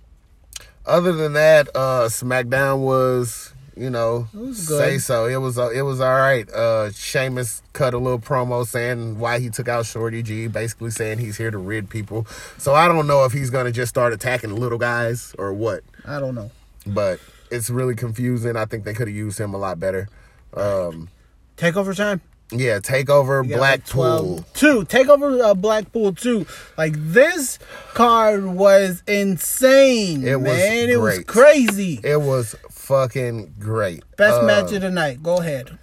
[0.86, 5.28] other than that, uh, SmackDown was, you know, say so.
[5.28, 6.49] It was, uh, it was all right.
[6.49, 11.20] Uh, Sheamus cut a little promo saying why he took out Shorty G, basically saying
[11.20, 12.26] he's here to rid people.
[12.58, 16.20] So I don't know if he's gonna just start attacking little guys or what, I
[16.20, 16.49] don't know.
[16.88, 17.20] but
[17.52, 18.56] it's really confusing.
[18.56, 20.08] I think they could have used him a lot better.
[20.56, 21.10] Um,
[21.58, 22.22] Takeover time.
[22.52, 24.43] yeah, Takeover like, Blackpool.
[24.43, 24.84] 12 Two.
[24.86, 26.45] Takeover uh, Blackpool two.
[26.78, 27.60] Like this
[27.93, 30.26] card was insane.
[30.28, 30.89] It was man.
[30.89, 31.99] It was crazy.
[32.04, 34.04] It was fucking great.
[34.18, 35.22] Best Uh, match of the night.
[35.22, 35.78] Go ahead.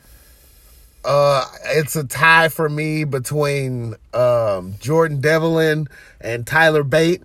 [1.04, 5.86] Uh, it's a tie for me between um, Jordan Devlin
[6.20, 7.22] and Tyler Bate,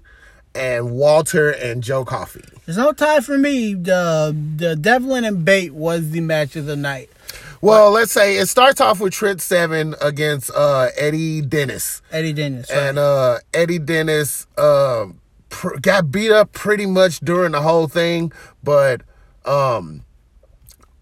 [0.55, 2.43] and Walter and Joe Coffey.
[2.66, 3.74] There's no tie for me.
[3.74, 7.09] The the Devlin and Bate was the match of the night.
[7.61, 12.70] Well, let's say it starts off with Trent Seven against uh, Eddie Dennis, Eddie Dennis.
[12.70, 12.80] Right?
[12.80, 15.07] and uh, Eddie Dennis uh,
[15.49, 18.34] pr- got beat up pretty much during the whole thing,
[18.64, 19.01] but
[19.45, 20.03] um,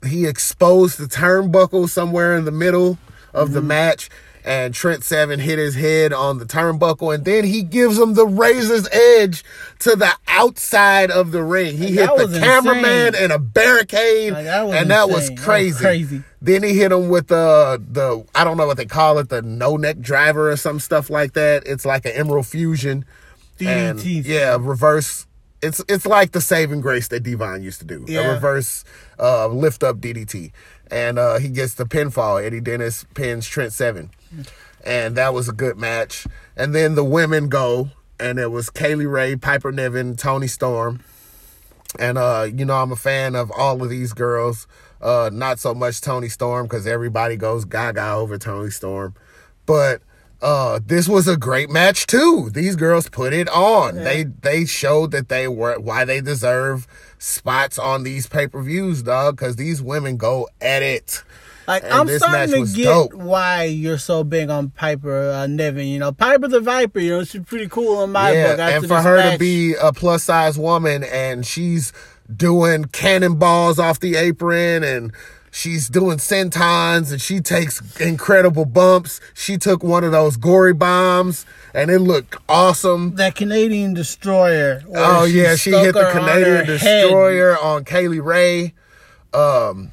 [0.05, 2.97] he exposed the turnbuckle somewhere in the middle
[3.34, 4.09] of the match.
[4.43, 8.25] And Trent Seven hit his head on the turnbuckle, and then he gives him the
[8.25, 9.43] razor's edge
[9.79, 11.77] to the outside of the ring.
[11.77, 13.23] He Like, hit the cameraman insane.
[13.23, 15.35] and a barricade, Like, that and that was insane.
[15.35, 15.79] That was crazy.
[15.83, 16.23] crazy.
[16.41, 19.41] Then he hit him with the the I don't know what they call it, the
[19.41, 21.63] no neck driver or some stuff like that.
[21.65, 23.05] It's like an Emerald Fusion.
[23.59, 24.25] And, DDT.
[24.25, 25.27] yeah, reverse.
[25.61, 28.03] It's it's like the saving grace that Devon used to do.
[28.07, 28.21] Yeah.
[28.21, 28.83] A reverse
[29.19, 30.51] uh, lift up DDT,
[30.89, 32.43] and uh, he gets the pinfall.
[32.43, 34.09] Eddie Dennis pins Trent Seven,
[34.86, 36.27] and that was a good match.
[36.55, 41.03] And then the women go, and it was Kay Lee Ray, Piper Niven, Toni Storm,
[41.99, 44.67] and uh, you know I'm a fan of all of these girls.
[45.01, 49.15] Uh, not so much Toni Storm because everybody goes gaga over Toni Storm,
[49.65, 50.01] but
[50.41, 52.49] uh, this was a great match too.
[52.51, 53.95] These girls put it on.
[53.95, 56.88] They they showed that they were why they deserve
[57.19, 59.38] spots on these pay per views, dog.
[59.38, 61.23] Because these women go at it.
[61.68, 63.14] Like And I'm starting to get dope.
[63.14, 65.88] why you're so big on Piper uh, Niven.
[65.88, 66.99] You know, Piper the Viper.
[66.99, 68.57] You know, she's pretty cool in my book.
[68.57, 69.34] Yeah, after and for her match.
[69.34, 71.93] to be a plus size woman and she's
[72.34, 75.12] doing cannonballs off the apron and
[75.51, 79.20] she's doing centons and she takes incredible bumps.
[79.34, 83.16] She took one of those gory bombs and it looked awesome.
[83.16, 84.82] that Canadian destroyer.
[84.95, 87.01] Oh yeah, she hit the Canadian her head.
[87.03, 88.74] destroyer on Kay Lee Ray.
[89.34, 89.91] Um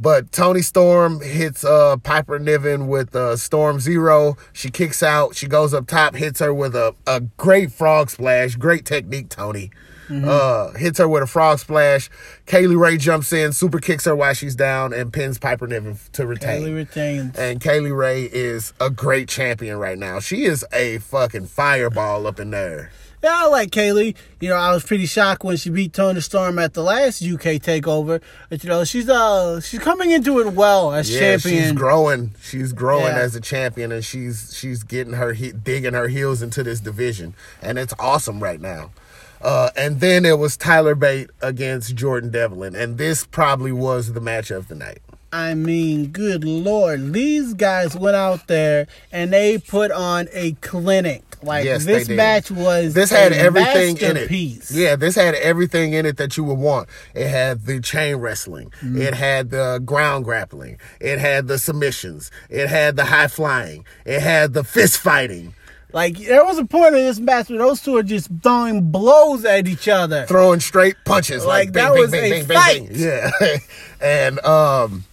[0.00, 4.36] but Toni Storm hits uh Piper Niven with uh Storm Zero.
[4.52, 8.56] She kicks out, she goes up top, hits her with a, a great frog splash.
[8.56, 9.70] Great technique, Toni.
[10.10, 12.08] Uh hits her with a frog splash.
[12.46, 15.98] Kay Lee Ray jumps in, super kicks her while she's down, and pins Piper Niven
[16.12, 16.62] to retain.
[16.62, 17.36] Kaylee retains.
[17.36, 20.18] And Kay Lee Ray is a great champion right now.
[20.18, 22.90] She is a fucking fireball up in there.
[23.22, 24.14] Yeah, I like Kaylee.
[24.40, 27.58] You know, I was pretty shocked when she beat Toni Storm at the last UK
[27.60, 28.20] takeover.
[28.48, 31.62] But you know, she's uh she's coming into it well as Yeah, champion.
[31.64, 32.34] she's growing.
[32.42, 33.18] She's growing Yeah.
[33.22, 37.34] as a champion, and she's she's getting her he- digging her heels into this division,
[37.60, 38.90] and it's awesome right now.
[39.40, 44.20] Uh, and then it was Tyler Bate against Jordan Devlin, and this probably was the
[44.20, 44.98] match of the night.
[45.32, 51.27] I mean, good lord, these guys went out there and they put on a clinic.
[51.42, 54.30] Like Yes, this match was This had a everything in it.
[54.70, 56.88] Yeah, this had everything in it that you would want.
[57.14, 58.72] It had the chain wrestling.
[58.82, 59.00] Mm.
[59.00, 60.78] It had the ground grappling.
[61.00, 62.30] It had the submissions.
[62.50, 63.84] It had the high flying.
[64.04, 65.54] It had the fist fighting.
[65.92, 69.44] Like there was a point in this match where those two are just throwing blows
[69.46, 70.26] at each other.
[70.26, 72.90] throwing straight punches like, Like, bing, that bing, was bing, a fight.
[72.90, 73.30] Yeah,
[74.00, 75.04] and um,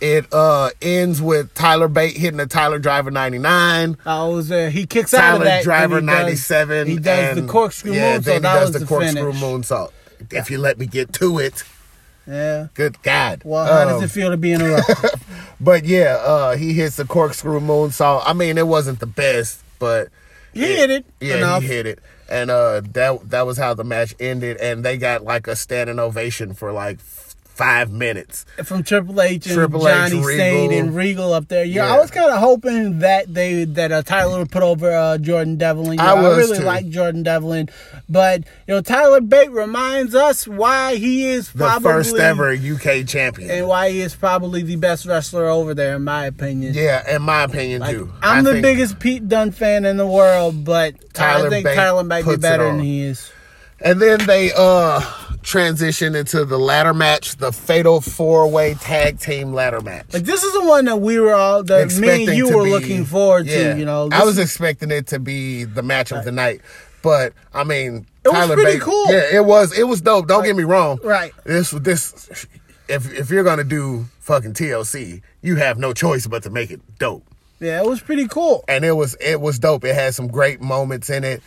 [0.00, 3.96] it uh ends with Tyler Bate hitting the Tyler Driver ninety nine.
[4.06, 5.64] I was uh, he kicks out of Tyler that.
[5.64, 6.86] Driver and he does- ninety seven.
[6.88, 8.24] He does the corkscrew yeah, moonsault.
[8.24, 9.42] Then That he does the corkscrew finish.
[9.42, 9.90] moonsault.
[10.30, 11.64] If you let me get to it,
[12.26, 12.66] Yeah.
[12.74, 13.42] good God.
[13.44, 14.96] Well, how does Um, it feel to be interrupted?
[15.62, 18.22] But yeah, uh, he hits the corkscrew moonsault.
[18.24, 20.08] I mean, it wasn't the best, but
[20.54, 21.62] He hit it Yeah, enough.
[21.62, 21.98] he hit it,
[22.30, 24.56] and uh, that that was how the match ended.
[24.56, 26.98] And they got like a standing ovation for like
[27.60, 28.46] five minutes.
[28.64, 31.64] from Triple H and Triple H, Johnny Saint and Regal up there.
[31.64, 31.94] Yeah, Yeah.
[31.94, 35.56] I was kind of hoping that they that uh, Tyler would put over uh, Jordan
[35.56, 35.98] Devlin.
[35.98, 36.64] You I know, was really too.
[36.64, 37.68] like Jordan Devlin,
[38.08, 43.50] but you know Tyler Bate reminds us why he is The first ever UK champion.
[43.50, 46.74] and why he is probably the best wrestler over there, in my opinion.
[46.74, 48.12] yeah, in my opinion Like, too.
[48.22, 51.76] I'm I the biggest Pete Dunne fan in the world, but Tyler I think Bate
[51.76, 53.30] Tyler might be better than he is.
[53.82, 55.00] And then they uh
[55.42, 60.12] transition into the ladder match, the fatal four way tag team ladder match.
[60.12, 62.70] Like this is the one that we were all that me and you were be-
[62.70, 63.74] looking forward yeah.
[63.74, 63.78] to.
[63.78, 66.60] You know, I was is- expecting it to be the match of the night,
[67.02, 69.06] but I mean, It was pretty Bate, cool.
[69.12, 69.76] Yeah, it was.
[69.78, 70.26] It was dope.
[70.28, 70.98] Don't get me wrong.
[71.02, 71.32] Right.
[71.44, 72.46] This this
[72.88, 76.80] if if you're gonna do fucking TLC, you have no choice but to make it
[76.98, 77.24] dope.
[77.60, 78.64] yeah, it was pretty cool.
[78.68, 79.84] And it was it was dope.
[79.84, 81.42] It had some great moments in it.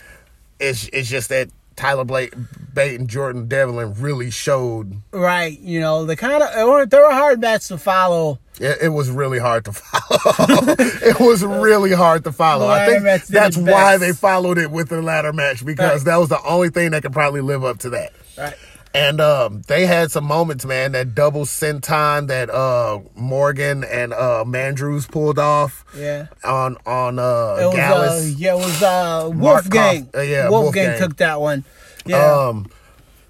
[0.59, 2.33] It's it's just that Tyler Blake,
[2.73, 5.01] Bate and Jordan Devlin really showed.
[5.11, 8.39] Right, you know, the kind of they were, hard match to follow.
[8.59, 10.75] It, it was really hard to follow.
[10.79, 12.67] it was really hard to follow.
[12.67, 13.99] I think that's why best.
[14.01, 16.05] they followed it with the ladder match because Right.
[16.11, 18.13] that was the only thing that could probably live up to that.
[18.37, 18.55] Right.
[18.95, 20.91] And um, they had some moments, man.
[20.91, 26.27] That double senton that uh, Morgan and uh, Mandrews pulled off Yeah.
[26.43, 28.23] on on uh, It was Gallus.
[28.25, 30.05] uh, yeah, it was uh Wolfgang.
[30.05, 30.99] Koff- uh, yeah, Wolfgang, Wolfgang.
[31.09, 31.63] took that one.
[32.05, 32.23] Yeah.
[32.49, 32.67] Um,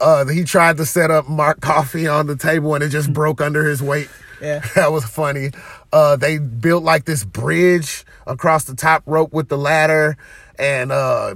[0.01, 3.39] uh, he tried to set up Mark Coffey on the table and it just broke
[3.39, 4.09] under his weight.
[4.41, 4.59] Yeah.
[4.75, 5.51] that was funny.
[5.93, 10.17] Uh, they built like this bridge across the top rope with the ladder,
[10.59, 11.35] and uh,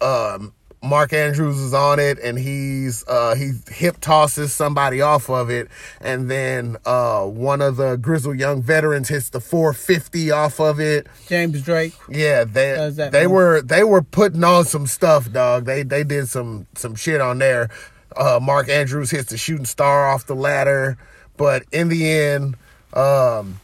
[0.00, 0.52] um,
[0.86, 5.68] Mark Andrews is on it, and he's uh, he hip tosses somebody off of it,
[6.00, 11.06] and then uh, one of the grizzled young veterans hits the 450 off of it.
[11.26, 11.94] James Drake.
[12.08, 13.30] Yeah, they they mean?
[13.30, 15.64] were they were putting on some stuff, dog.
[15.64, 17.68] They they did some some shit on there.
[18.16, 20.96] Uh, Mark Andrews hits the shooting star off the ladder,
[21.36, 22.56] but in the end,
[22.94, 23.60] um,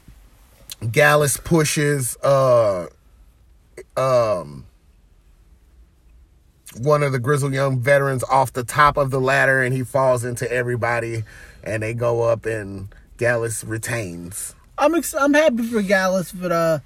[0.90, 2.88] Gallus pushes uh,
[3.96, 4.66] um,
[6.80, 10.24] one of the grizzled young veterans off the top of the ladder, and he falls
[10.24, 11.24] into everybody,
[11.62, 14.54] and they go up, and Gallus retains.
[14.78, 16.78] I'm ex- I'm happy for Gallus, but uh,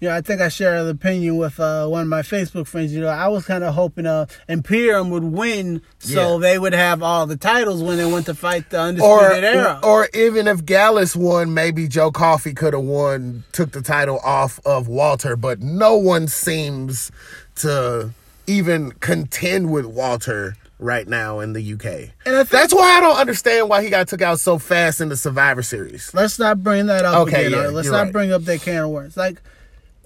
[0.00, 2.92] you know, I think I share an opinion with uh one of my Facebook friends.
[2.92, 6.38] You know, I was kind of hoping uh Imperium would win, so Yeah.
[6.40, 9.80] they would have all the titles when they went to fight the or undisputed era.
[9.82, 14.58] or even if Gallus won, maybe Joe Coffey could have won, took the title off
[14.66, 17.10] of Walter, but no one seems
[17.56, 18.10] to
[18.46, 21.86] even contend with Walter right now in the UK.
[22.26, 25.00] And I think- That's why I don't understand why he got took out so fast
[25.00, 26.10] in the Survivor Series.
[26.12, 27.58] Let's not bring that up Okay, again.
[27.62, 27.68] yeah.
[27.68, 28.12] Let's not right.
[28.12, 29.16] bring up that can of worms.
[29.16, 29.40] Like,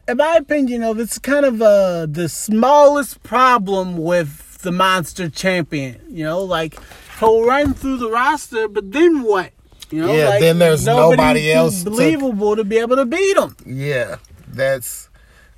[0.08, 6.00] in my opinion, know, it's kind of uh the smallest problem with the monster champion.
[6.08, 6.78] You know, like
[7.18, 9.50] he'll run through the roster, but then what?
[9.90, 13.36] You know, Yeah, like, then there's nobody else to- believable to be able to beat
[13.36, 13.56] him.
[13.66, 14.16] Yeah,
[14.48, 15.08] that's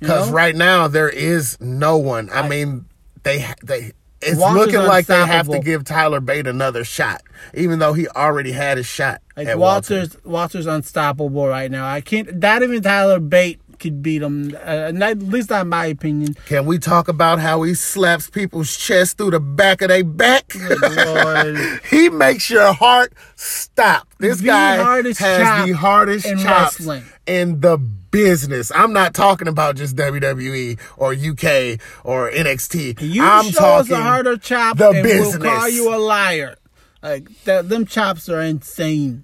[0.03, 2.29] because right now there is no one.
[2.31, 2.85] I mean,
[3.23, 3.91] they they.
[4.25, 7.21] It's Walter's looking like they have to give Tyler Bate another shot,
[7.53, 9.21] even though he already had his shot.
[9.35, 9.95] Like at Walter.
[9.95, 11.85] Walter's Walter's unstoppable right now.
[11.85, 12.37] I can't.
[12.37, 14.55] Not even Tyler Bate could beat him.
[14.63, 16.35] Uh, not, at least not in my opinion.
[16.45, 20.53] Can we talk about how he slaps people's chest through the back of their back?
[21.89, 24.07] He makes your heart stop.
[24.19, 27.03] This The guy has chop the hardest chops wrestling.
[27.25, 28.71] In the business.
[28.73, 33.01] I'm not talking about just WWE or UK or NXT.
[33.01, 35.37] You I'm show talking us a harder chop, the and business.
[35.39, 36.55] we'll call you a liar.
[37.01, 39.23] Like that, them chops are insane.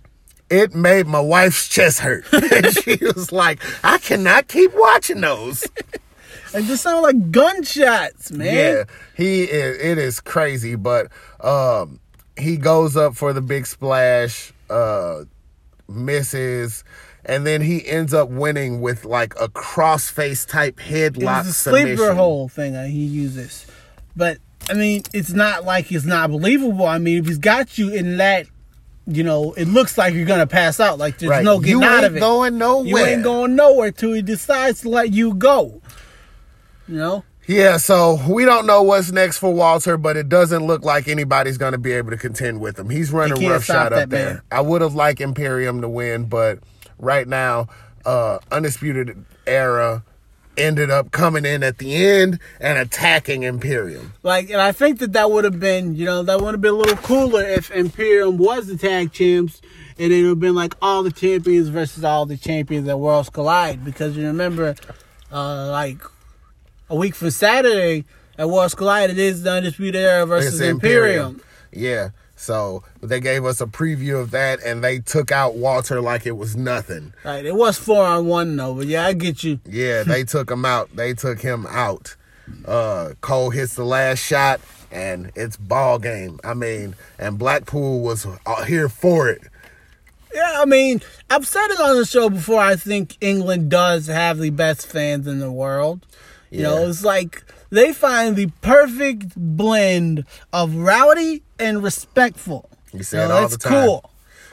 [0.50, 2.26] it made my wife's chest hurt.
[2.34, 5.66] and she was like, I cannot keep watching those.
[6.52, 8.56] And just sound like gunshots, man.
[8.56, 8.84] Yeah,
[9.16, 9.78] he is.
[9.80, 12.00] It is crazy, but um,
[12.40, 15.26] he goes up for the big splash, uh,
[15.88, 16.84] misses,
[17.30, 21.90] and then he ends up winning with like a crossface type headlock was a sleeper
[21.96, 22.16] submission.
[22.16, 23.66] hole thing that he uses.
[24.16, 26.86] But I mean, it's not like it's not believable.
[26.86, 28.48] I mean, if he's got you in that,
[29.08, 30.98] you know, it looks like you're gonna pass out.
[30.98, 31.44] Like there's Right.
[31.44, 32.20] no getting You out of it.
[32.20, 32.88] You're going nowhere.
[32.88, 35.82] You ain't going nowhere till he decides to let you go.
[36.88, 37.24] You know.
[37.48, 41.58] Yeah, so we don't know what's next for Walter, but it doesn't look like anybody's
[41.58, 42.92] going to be able to contend with him.
[42.92, 44.34] He's running roughshod up there.
[44.34, 44.42] man.
[44.52, 46.60] I would have liked Imperium to win, but
[47.00, 47.68] right now,
[48.06, 50.04] uh, Undisputed Era
[50.58, 54.14] ended up coming in at the end and attacking Imperium.
[54.24, 56.74] Like, and I think that that would have been, you know, that would have been
[56.74, 59.62] a little cooler if Imperium was the tag champs,
[59.98, 63.30] and it would have been like all the champions versus all the champions at Worlds
[63.30, 63.86] Collide.
[63.86, 64.76] Because you remember,
[65.32, 66.02] uh, like
[66.90, 68.06] a week from Saturday
[68.38, 71.42] at Worlds Collide, it is the Undisputed Era versus It's Imperium.
[71.72, 72.10] Yeah.
[72.40, 76.38] So they gave us a preview of that and they took out Walter like it
[76.38, 77.14] was nothing.
[77.26, 79.60] Right, it was four on one though, but yeah, I get you.
[79.66, 80.96] Yeah, they took him out.
[80.96, 82.16] They took him out.
[82.64, 86.40] Uh, Cole hits the last shot, and it's ball game.
[86.42, 89.42] I mean, and Blackpool was uh, here for it.
[90.34, 92.62] Yeah, I mean, I've said it on the show before.
[92.62, 96.06] I think England does have the best fans in the world.
[96.52, 102.70] You know, it's like they find the perfect blend of rowdy and respectful.
[102.94, 103.86] You say it all the time.
[103.86, 104.12] cool.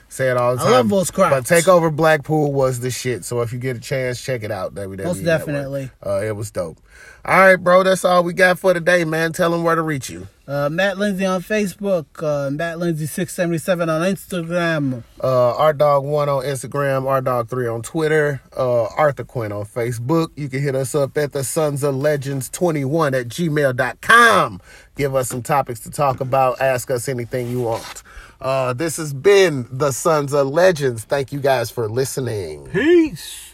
[0.08, 0.68] Say it all the time.
[0.68, 1.48] I love those crowds.
[1.48, 3.24] But Takeover Blackpool was the shit.
[3.24, 4.74] So if you get a chance, check it out.
[4.74, 5.04] WWE.
[5.04, 5.90] Most definitely.
[6.04, 6.78] Uh, it was dope.
[7.24, 7.82] All right, bro.
[7.82, 9.32] That's all we got for today, man.
[9.32, 10.28] Tell them where to reach you.
[10.48, 15.02] Uh, Matt Lindsay on Facebook, uh, Matt Lindsay six seventy seven on Instagram.
[15.22, 19.64] Uh, R Dog One on Instagram, R Dog Three on Twitter, uh, Arthur Quinn on
[19.64, 20.28] Facebook.
[20.36, 24.60] You can hit us up at the Sons of Legends 21 at gmail.com.
[24.94, 26.60] Give us some topics to talk about.
[26.60, 28.04] Ask us anything you want.
[28.40, 31.04] Uh, this has been the Sons of Legends.
[31.04, 32.68] Thank you guys for listening.
[32.68, 33.45] Peace.